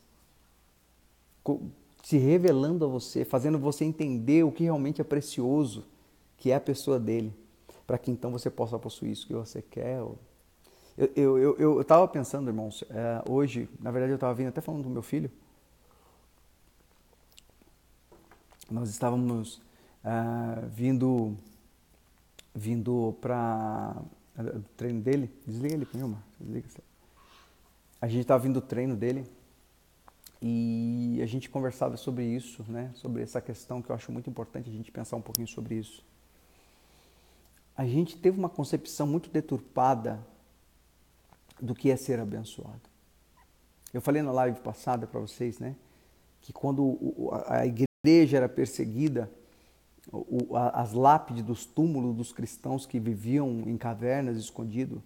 [2.03, 5.85] se revelando a você, fazendo você entender o que realmente é precioso,
[6.37, 7.33] que é a pessoa dele,
[7.87, 10.01] para que então você possa possuir isso que você quer.
[10.97, 14.61] Eu eu eu, eu, estava pensando, irmãos, é, hoje, na verdade eu estava vindo até
[14.61, 15.31] falando do meu filho.
[18.69, 19.61] Nós estávamos
[20.03, 21.35] é, vindo
[22.53, 23.95] vindo para
[24.37, 25.31] o treino dele.
[25.45, 26.67] Desliga ele para mim, Desliga.
[27.99, 29.25] A gente estava vindo do treino dele
[30.41, 32.91] E a gente conversava sobre isso, né?
[32.95, 36.03] Sobre essa questão que eu acho muito importante a gente pensar um pouquinho sobre isso.
[37.75, 40.19] A gente teve uma concepção muito deturpada
[41.63, 42.81] do que é ser abençoado.
[43.93, 45.75] Eu falei na live passada para vocês, né?
[46.41, 46.99] Que quando
[47.47, 49.31] a igreja era perseguida,
[50.73, 55.01] as lápides dos túmulos dos cristãos que viviam em cavernas escondidos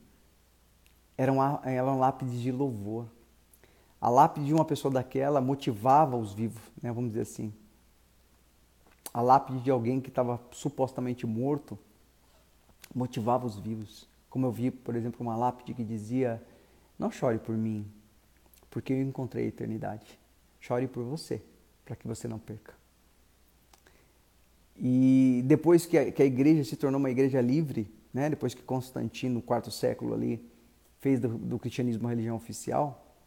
[1.16, 3.06] eram, eram lápides de louvor.
[4.02, 7.54] A lápide de uma pessoa daquela motivava os vivos, né, vamos dizer assim.
[9.14, 11.78] A lápide de alguém que estava supostamente morto
[12.96, 14.08] motivava os vivos.
[14.38, 16.40] Como eu vi, por exemplo, uma lápide que dizia:
[17.00, 17.88] Não chore por mim,
[18.70, 20.06] porque eu encontrei a eternidade.
[20.60, 21.42] Chore por você,
[21.84, 22.76] para que você não perca.
[24.76, 28.62] E depois que a, que a, igreja se tornou uma igreja livre, né, depois que
[28.62, 30.40] Constantino, no quarto século ali,
[31.00, 33.18] fez do, do cristianismo uma religião oficial,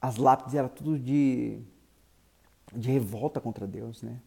[0.00, 1.58] as lápides eram tudo de,
[2.72, 4.20] de revolta contra Deus, né?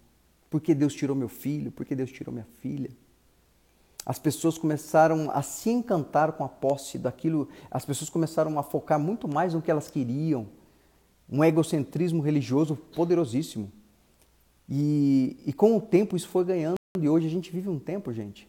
[0.49, 1.71] Por que Deus tirou meu filho?
[1.71, 2.89] Por que Deus tirou minha filha?
[4.05, 8.99] As pessoas começaram a se encantar com a posse daquilo, as pessoas começaram a focar
[8.99, 10.47] muito mais no que elas queriam.
[11.27, 13.71] Um egocentrismo religioso poderosíssimo.
[14.69, 18.13] E, e com o tempo isso foi ganhando, e hoje a gente vive um tempo,
[18.13, 18.47] gente.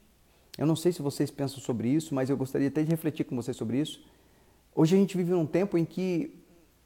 [0.58, 3.34] Eu não sei se vocês pensam sobre isso, mas eu gostaria até de refletir com
[3.34, 4.02] vocês sobre isso.
[4.74, 6.34] Hoje a gente vive num tempo em que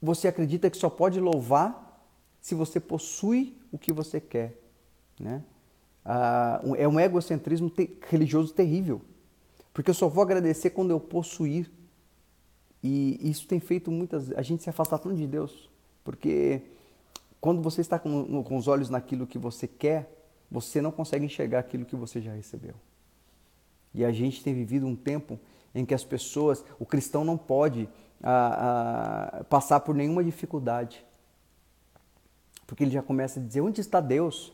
[0.01, 2.09] você acredita que só pode louvar
[2.39, 4.57] se você possui o que você quer.
[5.19, 5.43] Né?
[6.03, 9.01] Ah, é um egocentrismo te religioso terrível.
[9.73, 11.71] Porque eu só vou agradecer quando eu possuir.
[12.83, 14.31] E isso tem feito muitas.
[14.31, 15.69] a gente se afastar tanto de Deus.
[16.03, 16.63] Porque
[17.39, 20.11] quando você está com, com os olhos naquilo que você quer,
[20.49, 22.75] você não consegue enxergar aquilo que você já recebeu.
[23.93, 25.39] E a gente tem vivido um tempo
[25.73, 27.87] em que as pessoas, o cristão não pode
[28.21, 31.05] a, a passar por nenhuma dificuldade.
[32.67, 34.53] Porque ele já começa a dizer: onde está Deus?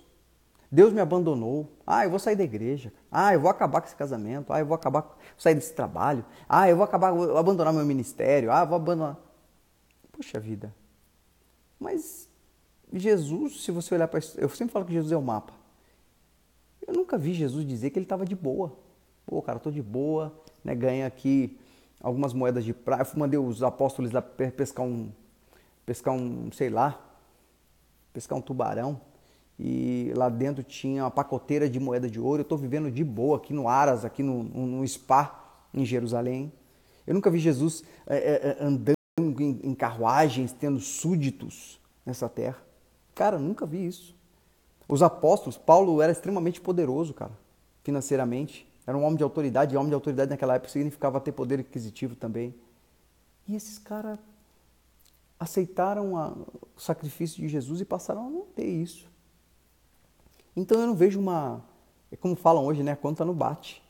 [0.71, 1.71] Deus me abandonou.
[1.85, 2.91] Ah, eu vou sair da igreja.
[3.11, 4.51] Ah, eu vou acabar com esse casamento.
[4.51, 6.25] Ah, eu vou acabar, vou sair desse trabalho.
[6.47, 8.51] Ah, eu vou acabar, vou abandonar meu ministério.
[8.51, 9.17] Ah, vou abandonar.
[10.11, 10.73] Puxa vida.
[11.79, 12.29] Mas
[12.91, 15.53] Jesus, se você olhar para eu sempre falo que Jesus é o mapa.
[16.85, 18.73] Eu nunca vi Jesus dizer que ele estava de boa.
[19.25, 20.73] Pô, cara, tô de boa, né?
[20.73, 21.59] Ganha aqui
[22.01, 23.11] algumas moedas de prata.
[23.13, 25.11] Eu mandei os apóstolos lá pescar um,
[25.85, 26.99] pescar um, sei lá,
[28.13, 29.01] pescar um tubarão.
[29.59, 32.41] E lá dentro tinha uma pacoteira de moeda de ouro.
[32.41, 36.51] Eu estou vivendo de boa aqui no Aras, aqui no, no Spa, em Jerusalém.
[37.05, 42.57] Eu nunca vi Jesus é, é, andando em, em carruagens, tendo súditos nessa terra.
[43.15, 44.15] Cara, nunca vi isso.
[44.87, 47.31] Os apóstolos, Paulo era extremamente poderoso, cara,
[47.83, 48.67] financeiramente.
[48.85, 52.15] Era um homem de autoridade, e homem de autoridade naquela época significava ter poder aquisitivo
[52.15, 52.55] também.
[53.47, 54.19] E esses caras
[55.39, 59.09] aceitaram a, o sacrifício de Jesus e passaram a não ter isso.
[60.57, 61.63] Então eu não vejo uma.
[62.11, 62.93] É como falam hoje, né?
[62.93, 63.83] A conta não bate.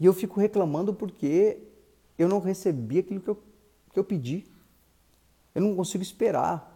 [0.00, 1.58] E eu fico reclamando porque
[2.18, 3.42] eu não recebi aquilo que eu,
[3.92, 4.46] que eu pedi.
[5.54, 6.70] Eu não consigo esperar.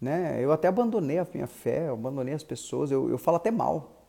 [0.00, 0.44] Né?
[0.44, 4.04] Eu até abandonei a minha fé, eu abandonei as pessoas, eu, eu falo até mal.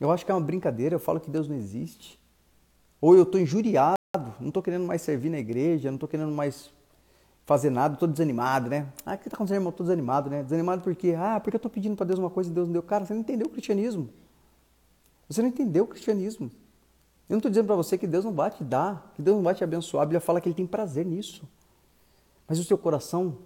[0.00, 2.18] Eu acho que é uma brincadeira, eu falo que Deus não existe.
[3.02, 3.98] Ou eu estou injuriado,
[4.40, 6.72] não estou querendo mais servir na igreja, não estou querendo mais
[7.52, 8.88] fazer nada, estou desanimado, né?
[9.04, 9.70] Ah, o que está acontecendo, irmão?
[9.70, 10.42] Estou desanimado, né?
[10.42, 11.14] Desanimado por quê?
[11.16, 12.82] Ah, porque eu estou pedindo para Deus uma coisa e Deus não deu.
[12.82, 14.08] Cara, você não entendeu o cristianismo.
[15.28, 16.50] Você não entendeu o cristianismo.
[17.28, 19.42] Eu não estou dizendo para você que Deus não vai te dar, que Deus não
[19.42, 20.02] vai te abençoar.
[20.02, 21.48] A Bíblia fala que Ele tem prazer nisso.
[22.48, 23.38] Mas o seu coração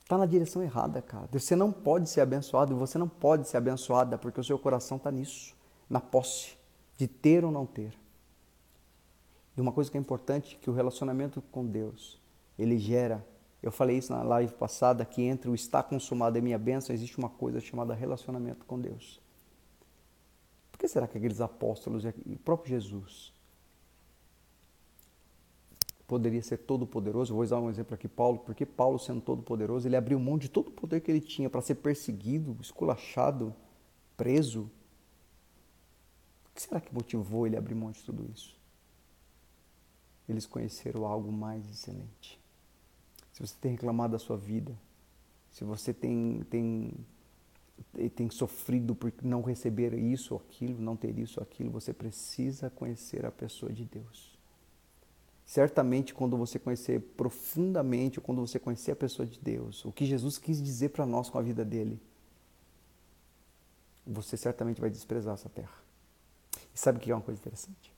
[0.00, 1.28] está na direção errada, cara.
[1.32, 5.10] Você não pode ser abençoado, você não pode ser abençoada porque o seu coração está
[5.10, 5.54] nisso
[5.90, 6.56] na posse
[6.96, 7.92] de ter ou não ter.
[9.56, 12.20] E uma coisa que é importante, que o relacionamento com Deus,
[12.58, 13.26] ele gera,
[13.62, 17.18] eu falei isso na live passada, que entre o está consumado e minha bênção existe
[17.18, 19.20] uma coisa chamada relacionamento com Deus.
[20.70, 23.32] Por que será que aqueles apóstolos e o próprio Jesus
[26.06, 27.34] poderia ser todo poderoso?
[27.34, 30.48] Vou usar um exemplo aqui, Paulo, porque Paulo sendo todo poderoso, ele abriu mão de
[30.48, 33.54] todo o poder que ele tinha para ser perseguido, esculachado,
[34.16, 34.70] preso,
[36.56, 38.56] que será que motivou ele a abrir mão de tudo isso?
[40.26, 42.40] Eles conheceram algo mais excelente.
[43.36, 44.74] Se você tem reclamado da sua vida,
[45.50, 46.90] se você tem, tem,
[48.14, 52.70] tem sofrido por não receber isso ou aquilo, não ter isso ou aquilo, você precisa
[52.70, 54.38] conhecer a pessoa de Deus.
[55.44, 60.06] Certamente, quando você conhecer profundamente, ou quando você conhecer a pessoa de Deus, o que
[60.06, 62.00] Jesus quis dizer para nós com a vida dele,
[64.06, 65.76] você certamente vai desprezar essa terra.
[66.74, 67.92] E sabe o que é uma coisa interessante?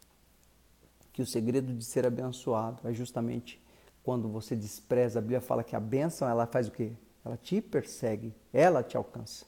[1.13, 3.63] Que o segredo de ser abençoado é justamente
[4.09, 6.93] quando você despreza, a Bíblia fala que a bênção ela faz o quê?
[7.23, 9.45] Ela te persegue, ela te alcança.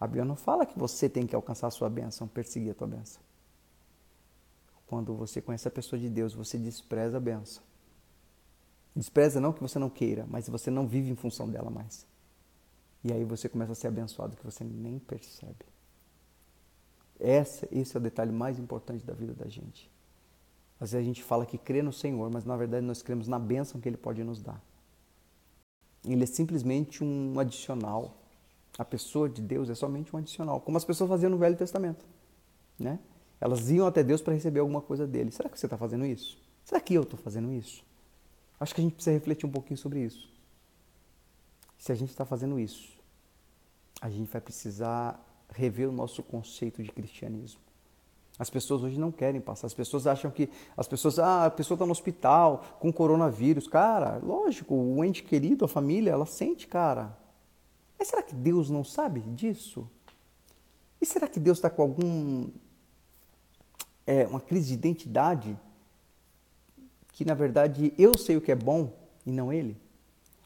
[0.00, 2.88] A Bíblia não fala que você tem que alcançar a sua bênção, perseguir a tua
[2.88, 3.22] bênção.
[4.88, 7.62] Quando você conhece a pessoa de Deus, você despreza a bênção.
[8.92, 12.04] Despreza não que você não queira, mas você não vive em função dela mais.
[13.04, 15.64] E aí você começa a ser abençoado que você nem percebe.
[17.20, 19.88] Essa, esse é o detalhe mais importante da vida da gente.
[20.82, 23.38] Às vezes a gente fala que crê no Senhor, mas na verdade nós cremos na
[23.38, 24.60] bênção que Ele pode nos dar.
[26.04, 28.16] Ele é simplesmente um adicional.
[28.76, 32.04] A pessoa de Deus é somente um adicional, como as pessoas faziam no Velho Testamento.
[32.76, 32.98] Né?
[33.40, 35.30] Elas iam até Deus para receber alguma coisa dele.
[35.30, 36.36] Será que você está fazendo isso?
[36.64, 37.84] Será que eu estou fazendo isso?
[38.58, 40.28] Acho que a gente precisa refletir um pouquinho sobre isso.
[41.78, 42.98] Se a gente está fazendo isso,
[44.00, 47.60] a gente vai precisar rever o nosso conceito de cristianismo.
[48.38, 49.66] As pessoas hoje não querem passar.
[49.66, 53.68] As pessoas acham que as pessoas, ah, a pessoa está no hospital com coronavírus.
[53.68, 57.16] Cara, lógico, o ente querido, a família, ela sente, cara.
[57.98, 59.88] Mas será que Deus não sabe disso?
[61.00, 62.48] E será que Deus está com algum
[64.06, 65.58] é, uma crise de identidade
[67.12, 68.92] que na verdade eu sei o que é bom
[69.26, 69.76] e não Ele?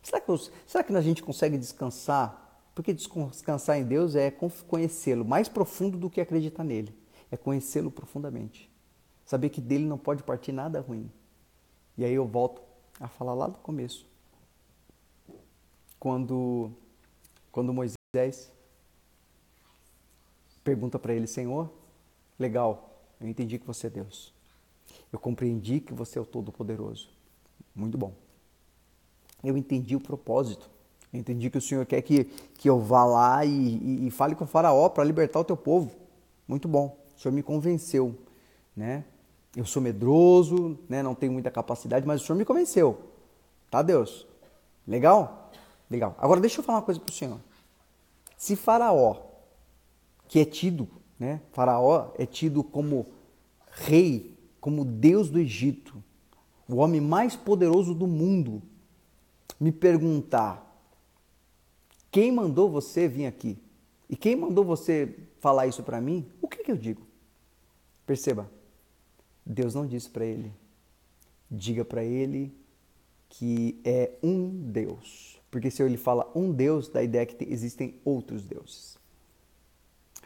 [0.02, 2.60] Será que, eu, será que a gente consegue descansar?
[2.74, 4.30] Porque descansar em Deus é
[4.68, 6.94] conhecê-lo mais profundo do que acreditar nele
[7.30, 8.70] é conhecê-lo profundamente.
[9.24, 11.10] Saber que dele não pode partir nada ruim.
[11.98, 12.62] E aí eu volto
[13.00, 14.06] a falar lá do começo.
[15.98, 16.70] Quando,
[17.50, 18.52] quando Moisés
[20.62, 21.70] pergunta para ele, Senhor,
[22.38, 24.32] legal, eu entendi que você é Deus.
[25.12, 27.10] Eu compreendi que você é o Todo-Poderoso.
[27.74, 28.14] Muito bom.
[29.42, 30.70] Eu entendi o propósito.
[31.12, 34.34] Eu entendi que o Senhor quer que, que eu vá lá e, e, e fale
[34.34, 35.96] com o faraó para libertar o teu povo.
[36.46, 38.14] Muito bom o Senhor me convenceu,
[38.76, 39.04] né?
[39.56, 41.02] Eu sou medroso, né?
[41.02, 43.00] Não tenho muita capacidade, mas o Senhor me convenceu.
[43.70, 44.26] Tá, Deus?
[44.86, 45.50] Legal?
[45.90, 46.14] Legal.
[46.18, 47.40] Agora deixa eu falar uma coisa para o Senhor.
[48.36, 49.16] Se Faraó,
[50.28, 50.88] que é tido,
[51.18, 51.40] né?
[51.52, 53.06] Faraó é tido como
[53.70, 56.02] rei, como Deus do Egito,
[56.68, 58.62] o homem mais poderoso do mundo,
[59.58, 60.62] me perguntar:
[62.10, 63.58] quem mandou você vir aqui?
[64.08, 66.28] E quem mandou você falar isso para mim?
[66.42, 67.06] O que, que eu digo?
[68.04, 68.50] Perceba,
[69.44, 70.52] Deus não disse para ele.
[71.48, 72.52] Diga para ele
[73.28, 75.40] que é um Deus.
[75.48, 78.98] Porque se ele fala um Deus, dá a ideia que existem outros deuses.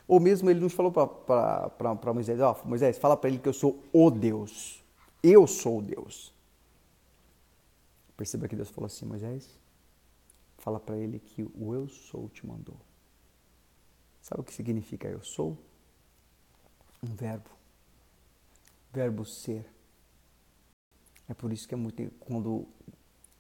[0.09, 3.53] Ou mesmo ele nos falou para Moisés, ó, oh, Moisés, fala para ele que eu
[3.53, 4.83] sou o Deus.
[5.23, 6.33] Eu sou o Deus.
[8.17, 9.51] Perceba que Deus falou assim, Moisés,
[10.57, 12.77] fala para ele que o eu sou te mandou.
[14.21, 15.57] Sabe o que significa eu sou?
[17.03, 17.61] Um verbo
[18.93, 19.65] verbo ser.
[21.29, 22.67] É por isso que é muito quando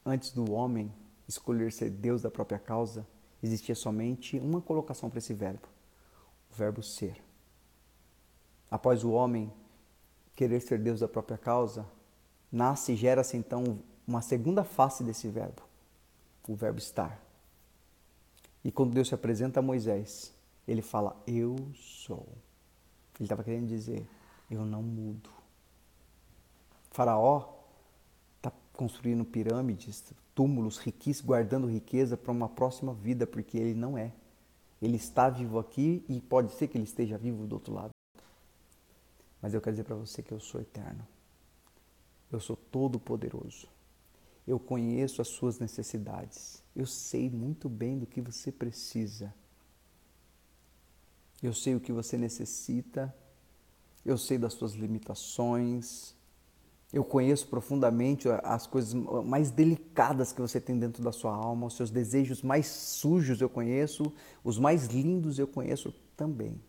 [0.05, 0.93] antes do homem
[1.29, 3.07] escolher ser Deus da própria causa,
[3.43, 5.69] existia somente uma colocação para esse verbo,
[6.51, 7.23] o verbo ser.
[8.71, 9.53] Após o homem
[10.35, 11.87] querer ser Deus da própria causa,
[12.51, 15.63] nasce e gera-se então uma segunda face desse verbo,
[16.49, 17.21] o verbo estar.
[18.65, 20.33] E quando Deus se apresenta a Moisés,
[20.71, 22.27] ele fala: Eu sou.
[23.17, 24.07] Ele estava querendo dizer:
[24.51, 25.31] Eu não mudo.
[26.91, 27.57] Faraó
[28.37, 34.13] está construindo pirâmides, túmulos riquíssimos, guardando riqueza para uma próxima vida, porque ele não é.
[34.81, 37.91] Ele está vivo aqui e pode ser que ele esteja vivo do outro lado.
[39.43, 41.07] Mas eu quero dizer para você que eu sou eterno.
[42.31, 43.67] Eu sou todo-poderoso.
[44.47, 46.63] Eu conheço as suas necessidades.
[46.75, 49.35] Eu sei muito bem do que você precisa.
[51.43, 53.15] Eu sei o que você necessita.
[54.05, 56.15] Eu sei das suas limitações.
[56.93, 61.77] Eu conheço profundamente as coisas mais delicadas que você tem dentro da sua alma, os
[61.77, 64.13] seus desejos mais sujos eu conheço,
[64.43, 66.61] os mais lindos eu conheço também.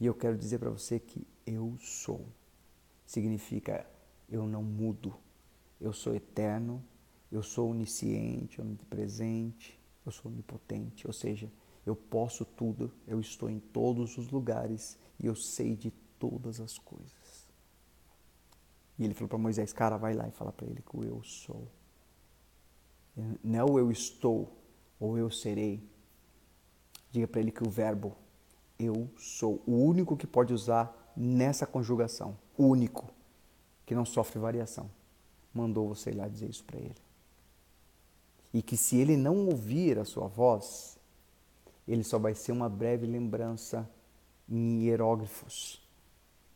[0.00, 2.26] E eu quero dizer para você que eu sou.
[3.04, 3.86] Significa
[4.30, 5.14] eu não mudo.
[5.78, 6.82] Eu sou eterno,
[7.30, 11.50] eu sou onisciente, onipresente, eu sou onipotente, ou seja,
[11.86, 16.78] eu posso tudo, eu estou em todos os lugares e eu sei de todas as
[16.78, 17.48] coisas.
[18.98, 21.22] E ele falou para Moisés: Cara, vai lá e fala para ele que o eu
[21.22, 21.66] sou.
[23.42, 24.56] Não eu estou
[24.98, 25.82] ou eu serei.
[27.10, 28.16] Diga para ele que o verbo
[28.78, 33.12] eu sou, o único que pode usar nessa conjugação, único,
[33.84, 34.90] que não sofre variação,
[35.52, 36.94] mandou você ir lá dizer isso para ele.
[38.52, 40.98] E que se ele não ouvir a sua voz,
[41.92, 43.88] ele só vai ser uma breve lembrança
[44.48, 45.80] em hieróglifos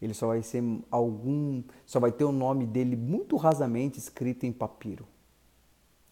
[0.04, 4.52] ele só vai ser algum, só vai ter o nome dele muito rasamente escrito em
[4.52, 5.08] papiro.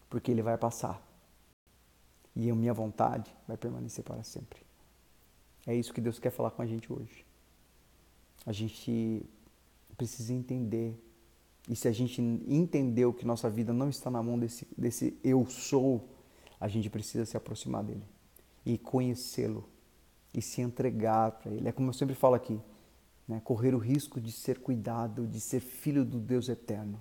[0.09, 1.01] porque ele vai passar.
[2.35, 4.59] E a minha vontade vai permanecer para sempre.
[5.65, 7.25] É isso que Deus quer falar com a gente hoje.
[8.45, 9.25] A gente
[9.97, 10.95] precisa entender.
[11.67, 15.47] E se a gente entendeu que nossa vida não está na mão desse, desse eu
[15.47, 16.07] sou,
[16.59, 18.12] a gente precisa se aproximar dele
[18.65, 19.69] e conhecê-lo
[20.33, 21.67] e se entregar para ele.
[21.67, 22.59] É como eu sempre falo aqui,
[23.27, 23.41] né?
[23.43, 26.99] correr o risco de ser cuidado, de ser filho do Deus eterno.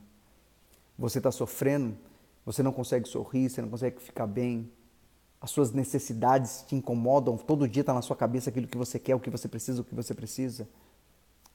[0.99, 1.97] Você está sofrendo,
[2.45, 4.71] você não consegue sorrir, você não consegue ficar bem,
[5.41, 9.17] as suas necessidades te incomodam, todo dia está na sua cabeça aquilo que você quer,
[9.17, 10.69] o que você precisa, o que você precisa.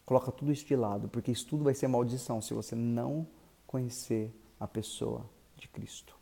[0.05, 3.25] Coloca tudo isso de lado, porque isso tudo vai ser maldição se você não
[3.65, 6.16] conhecer a pessoa de Cristo.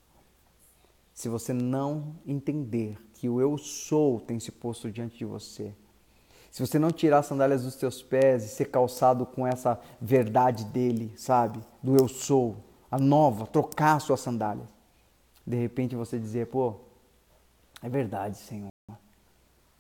[1.16, 5.74] Se você não entender que o eu sou tem se posto diante de você,
[6.52, 10.66] se você não tirar as sandálias dos teus pés e ser calçado com essa verdade
[10.66, 11.60] dele, sabe?
[11.82, 12.58] Do eu sou,
[12.92, 14.68] a nova, trocar as suas sandálias.
[15.48, 16.76] De repente você dizer, pô,
[17.82, 18.70] é verdade, Senhor.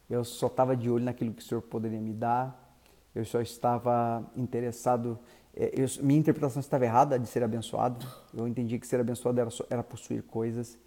[0.09, 2.77] Eu só estava de olho naquilo que o Senhor poderia me dar.
[3.13, 5.19] Eu só estava interessado.
[5.53, 8.05] É, eu, minha interpretação estava errada de ser abençoado.
[8.33, 10.77] Eu entendi que ser abençoado era, era possuir coisas.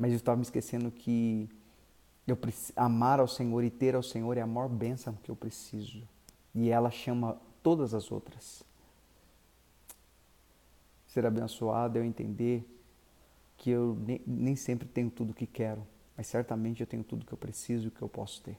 [0.00, 1.48] Mas eu estava me esquecendo que
[2.26, 2.36] eu
[2.74, 6.02] amar ao Senhor e ter ao Senhor é a maior bênção que eu preciso.
[6.52, 8.64] E ela chama todas as outras.
[11.06, 12.64] Ser abençoado é eu entender
[13.56, 15.86] que eu nem, nem sempre tenho tudo o que quero
[16.20, 18.58] mas certamente eu tenho tudo que eu preciso e que eu posso ter.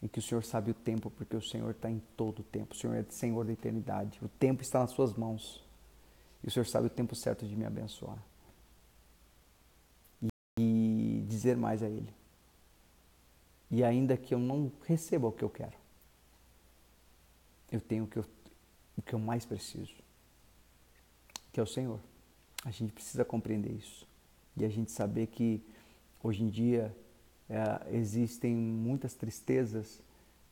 [0.00, 2.72] E que o Senhor sabe o tempo, porque o Senhor está em todo o tempo.
[2.72, 4.18] O Senhor é Senhor da eternidade.
[4.24, 5.62] O tempo está nas suas mãos.
[6.42, 8.16] E o Senhor sabe o tempo certo de me abençoar.
[10.22, 12.12] E, e dizer mais a Ele.
[13.70, 15.76] E ainda que eu não receba o que eu quero,
[17.70, 18.24] eu tenho o que eu,
[18.96, 19.94] o que eu mais preciso,
[21.52, 22.00] que é o Senhor.
[22.64, 24.06] A gente precisa compreender isso.
[24.56, 25.62] E a gente saber que
[26.26, 26.92] Hoje em dia
[27.48, 30.02] é, existem muitas tristezas,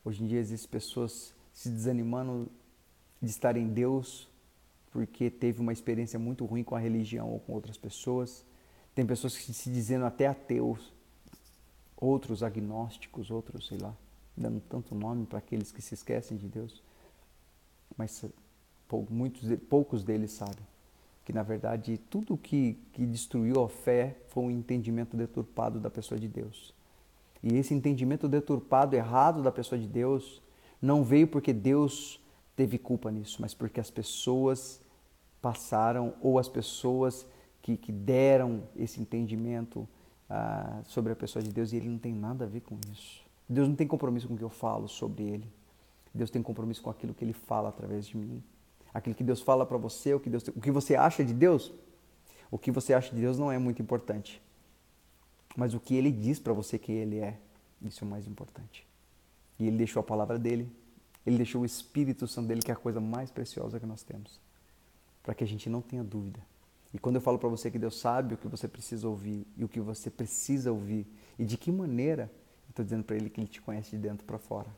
[0.05, 2.49] hoje em dia existem pessoas se desanimando
[3.21, 4.29] de estar em Deus
[4.89, 8.45] porque teve uma experiência muito ruim com a religião ou com outras pessoas.
[8.95, 10.91] Tem pessoas que se dizendo até ateus,
[11.97, 13.93] outros agnósticos, outros, sei lá,
[14.35, 16.81] dando tanto nome para aqueles que se esquecem de Deus.
[17.97, 18.23] Mas
[19.09, 20.65] muitos, poucos deles sabem
[21.25, 26.19] que na verdade tudo que, que destruiu a fé foi um entendimento deturpado da pessoa
[26.19, 26.73] de Deus.
[27.41, 30.41] E esse entendimento deturpado, errado da pessoa de Deus,
[30.79, 32.21] não veio porque Deus
[32.55, 34.79] teve culpa nisso, mas porque as pessoas
[35.41, 37.25] passaram ou as pessoas
[37.65, 39.89] que, que deram esse entendimento
[40.29, 43.25] ah, sobre a pessoa de Deus e ele não tem nada a ver com isso.
[43.49, 45.47] Deus não tem compromisso com o que eu falo sobre ele.
[46.13, 48.43] Deus tem compromisso com aquilo que ele fala através de mim
[48.95, 51.73] aquilo que Deus fala para você, o que, Deus, o que você acha de Deus,
[52.49, 54.41] o que você acha de Deus não é muito importante.
[55.53, 57.37] Mas o que ele diz para você que ele é,
[57.81, 58.87] isso é o mais importante.
[59.59, 60.71] E ele deixou a palavra dele,
[61.25, 64.39] ele deixou o Espírito Santo dele, que é a coisa mais preciosa que nós temos,
[65.21, 66.39] para que a gente não tenha dúvida.
[66.95, 69.65] E quando eu falo para você que Deus sabe o que você precisa ouvir e
[69.65, 71.05] o que você precisa ouvir
[71.37, 72.31] e de que maneira,
[72.67, 74.69] eu estou dizendo para ele que ele te conhece de dentro para fora.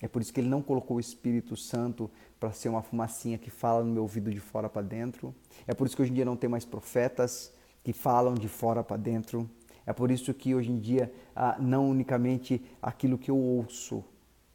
[0.00, 3.50] É por isso que ele não colocou o Espírito Santo para ser uma fumacinha que
[3.50, 5.34] fala no meu ouvido de fora para dentro.
[5.66, 7.52] É por isso que hoje em dia não tem mais profetas
[7.82, 9.46] que falam de fora para dentro.
[9.84, 14.02] É por isso que hoje em dia ah, não unicamente aquilo que eu ouço,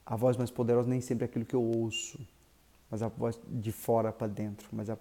[0.04, 2.20] a voz mais poderosa nem sempre é aquilo que eu ouço,
[2.90, 4.68] mas a voz de fora para dentro.
[4.72, 4.98] Mas a,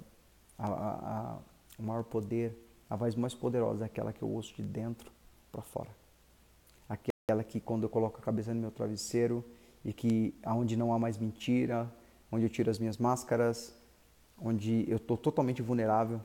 [0.58, 1.38] a, a,
[1.78, 2.56] o maior poder,
[2.90, 5.10] a voz mais poderosa é aquela que eu ouço de dentro
[5.52, 5.90] para fora.
[6.88, 9.44] Aquela que quando eu coloco a cabeça no meu travesseiro,
[9.84, 11.90] e que aonde não há mais mentira,
[12.30, 13.74] onde eu tiro as minhas máscaras,
[14.38, 16.20] onde eu estou totalmente vulnerável,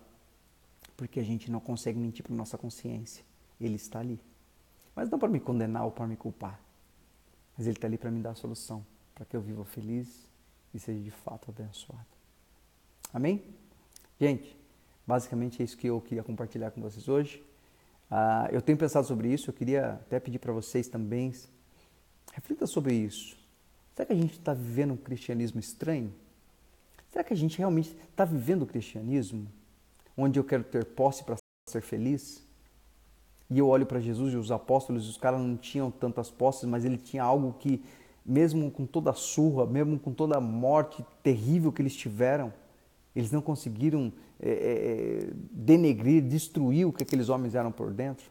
[0.97, 3.23] porque a gente não consegue mentir para nossa consciência.
[3.59, 4.19] Ele está ali,
[4.95, 6.59] mas não para me condenar ou para me culpar,
[7.57, 10.27] mas ele está ali para me dar a solução, para que eu viva feliz
[10.73, 12.05] e seja de fato abençoado.
[13.13, 13.43] Amém?
[14.23, 14.55] Gente,
[15.05, 17.43] basicamente é isso que eu queria compartilhar com vocês hoje.
[18.09, 21.33] Uh, eu tenho pensado sobre isso, eu queria até pedir para vocês também,
[22.31, 23.35] reflita sobre isso.
[23.93, 26.13] Será que a gente está vivendo um cristianismo estranho?
[27.11, 29.45] Será que a gente realmente está vivendo o cristianismo
[30.15, 31.35] onde eu quero ter posse para
[31.67, 32.47] ser feliz?
[33.49, 36.85] E eu olho para Jesus e os apóstolos, os caras não tinham tantas posses, mas
[36.85, 37.83] ele tinha algo que,
[38.25, 42.53] mesmo com toda a surra, mesmo com toda a morte terrível que eles tiveram,
[43.15, 48.25] eles não conseguiram é, é, denegrir, destruir o que aqueles homens eram por dentro.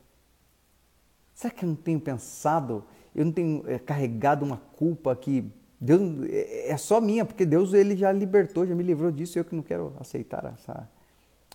[1.34, 6.00] Será que eu não tenho pensado eu não tenho é, carregado uma culpa que Deus
[6.28, 9.54] é, é só minha, porque Deus ele já libertou, já me livrou disso, eu que
[9.54, 10.88] não quero aceitar essa,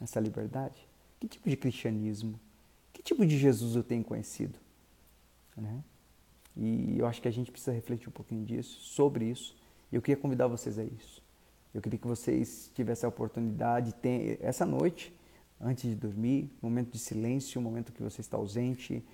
[0.01, 0.88] essa liberdade.
[1.19, 2.39] Que tipo de cristianismo?
[2.93, 4.59] Que tipo de Jesus eu tenho conhecido?
[5.55, 5.84] Né?
[6.55, 9.55] E eu acho que a gente precisa refletir um pouquinho disso, sobre isso.
[9.91, 11.23] E eu queria convidar vocês a isso.
[11.78, 13.93] Eu queria que vocês tivessem a oportunidade,
[14.41, 15.15] essa noite,
[15.61, 19.05] antes de dormir, momento de silêncio, momento que você está ausente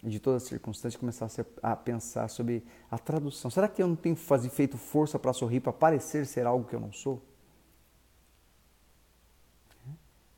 [0.00, 1.28] de todas as circunstâncias, começar
[1.60, 3.50] a pensar sobre a tradução.
[3.50, 6.76] Será que eu não tenho fazer, feito força para sorrir, para parecer ser algo que
[6.76, 7.20] eu não sou?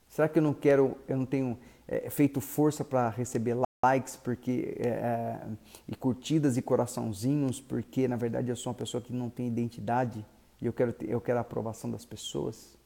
[0.09, 4.74] Será que eu não quero, eu não tenho é, feito força para receber likes porque
[4.78, 5.47] é, é,
[5.87, 10.24] e curtidas e coraçãozinhos porque na verdade eu sou uma pessoa que não tem identidade
[10.65, 12.77] e eu quero eu quero a aprovação das pessoas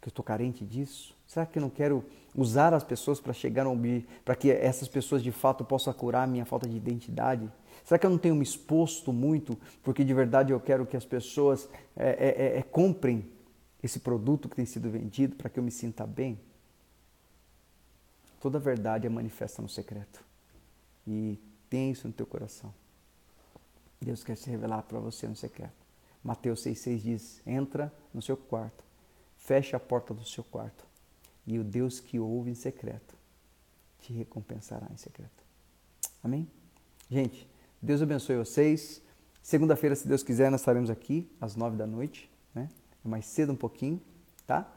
[0.00, 2.04] que eu estou carente disso será que eu não quero
[2.36, 3.66] usar as pessoas para chegar
[4.24, 7.50] para que essas pessoas de fato possam curar a minha falta de identidade
[7.84, 11.04] será que eu não tenho me exposto muito porque de verdade eu quero que as
[11.04, 13.28] pessoas é, é, é, comprem
[13.82, 16.38] esse produto que tem sido vendido para que eu me sinta bem
[18.44, 20.22] Toda verdade é manifesta no secreto.
[21.06, 22.74] E tem isso no teu coração.
[23.98, 25.83] Deus quer se revelar para você no secreto.
[26.24, 28.82] Mateus 6,6 diz: entra no seu quarto,
[29.36, 30.86] fecha a porta do seu quarto,
[31.46, 33.14] e o Deus que ouve em secreto
[34.00, 35.44] te recompensará em secreto.
[36.22, 36.48] Amém?
[37.10, 37.46] Gente,
[37.80, 39.02] Deus abençoe vocês.
[39.42, 42.70] Segunda-feira, se Deus quiser, nós estaremos aqui às nove da noite, né?
[43.04, 44.00] É mais cedo um pouquinho,
[44.46, 44.70] tá?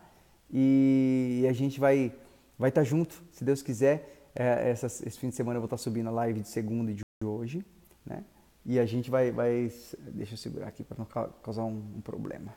[0.51, 2.13] E a gente vai
[2.59, 4.29] vai estar junto, se Deus quiser.
[4.35, 6.95] É, essa, esse fim de semana eu vou estar subindo a live de segunda e
[6.95, 7.65] de hoje,
[8.05, 8.23] né?
[8.67, 11.05] E a gente vai, vai deixa eu segurar aqui para não
[11.41, 12.53] causar um, um problema.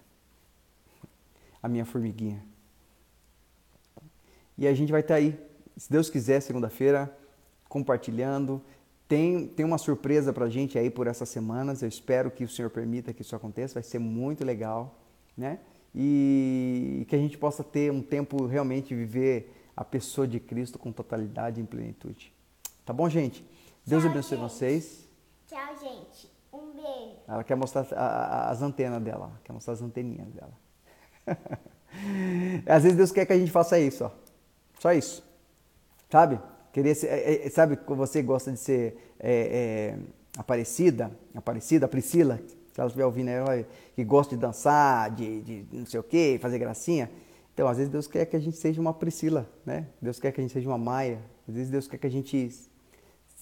[1.63, 2.45] A minha formiguinha.
[4.59, 5.39] E a gente vai estar aí,
[5.77, 7.17] se Deus quiser, segunda-feira,
[7.69, 8.61] compartilhando.
[9.07, 11.81] Tem, tem uma surpresa para a gente aí por essas semanas.
[11.81, 13.75] Eu espero que o Senhor permita que isso aconteça.
[13.75, 14.99] Vai ser muito legal,
[15.37, 15.61] né?
[15.95, 20.91] E que a gente possa ter um tempo realmente viver a pessoa de Cristo com
[20.91, 22.33] totalidade e em plenitude.
[22.85, 23.45] Tá bom, gente?
[23.87, 25.10] Deus abençoe vocês.
[25.51, 26.31] Tchau, gente.
[26.53, 27.17] Um beijo.
[27.27, 30.53] Ela quer mostrar as antenas dela, quer mostrar as anteninhas dela.
[32.67, 34.13] Às vezes Deus quer que a gente faça isso, ó.
[34.79, 35.29] Só isso.
[36.09, 36.41] Sabe?
[36.73, 39.99] Querer ser, é, é, sabe que você gosta de ser é, é,
[40.39, 42.41] Aparecida, Aparecida, Priscila,
[42.73, 46.39] se ela estiver ouvindo aí, que gosta de dançar, de, de não sei o quê,
[46.41, 47.11] fazer gracinha.
[47.53, 49.89] Então, às vezes Deus quer que a gente seja uma Priscila, né?
[50.01, 51.19] Deus quer que a gente seja uma Maia.
[51.49, 52.70] Às vezes Deus quer que a gente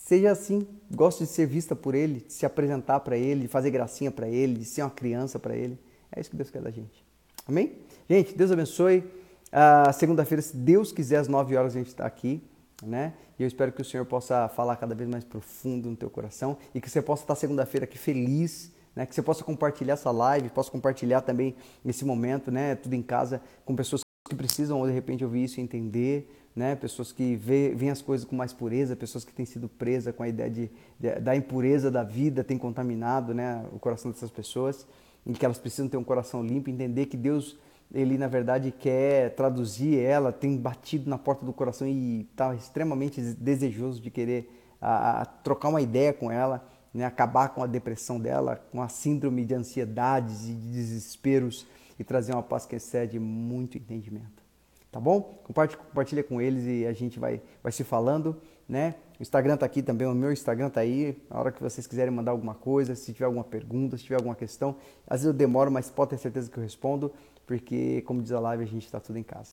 [0.09, 3.71] seja assim, goste de ser vista por Ele, de se apresentar para Ele, de fazer
[3.71, 5.79] gracinha para Ele, de ser uma criança para Ele.
[6.11, 7.05] É isso que Deus quer da gente.
[7.47, 7.75] Amém?
[8.09, 9.01] Gente, Deus abençoe.
[9.01, 12.43] Uh, Segunda-feira, se Deus quiser, às 9 horas a gente está aqui,
[12.83, 13.13] né?
[13.39, 16.57] E eu espero que o Senhor possa falar cada vez mais profundo no teu coração
[16.75, 19.05] e que você possa estar segunda-feira aqui feliz, né?
[19.05, 21.55] Que você possa compartilhar essa live, possa compartilhar também
[21.85, 22.77] esse momento, né?
[22.77, 26.77] Tudo em casa com pessoas que precisam, de repente, ouvir isso e entender, né?
[26.77, 30.29] pessoas que veem as coisas com mais pureza, pessoas que têm sido presas com a
[30.29, 33.65] ideia de, de, da impureza da vida, tem contaminado né?
[33.73, 34.87] o coração dessas pessoas,
[35.27, 37.57] e que elas precisam ter um coração limpo, entender que Deus,
[37.93, 43.21] ele na verdade quer traduzir ela, tem batido na porta do coração e está extremamente
[43.21, 44.51] desejoso de querer
[44.81, 47.05] a, a, trocar uma ideia com ela, né?
[47.05, 51.67] acabar com a depressão dela, com a síndrome de ansiedades e de desesperos
[51.99, 54.49] e trazer uma paz que excede muito entendimento.
[54.91, 55.43] Tá bom?
[55.45, 58.95] Compartilha com eles e a gente vai, vai se falando, né?
[59.19, 61.21] O Instagram tá aqui também, o meu Instagram tá aí.
[61.29, 64.35] A hora que vocês quiserem mandar alguma coisa, se tiver alguma pergunta, se tiver alguma
[64.35, 64.77] questão,
[65.07, 67.13] às vezes eu demoro, mas pode ter certeza que eu respondo,
[67.47, 69.47] porque como diz a live, a gente está tudo em casa.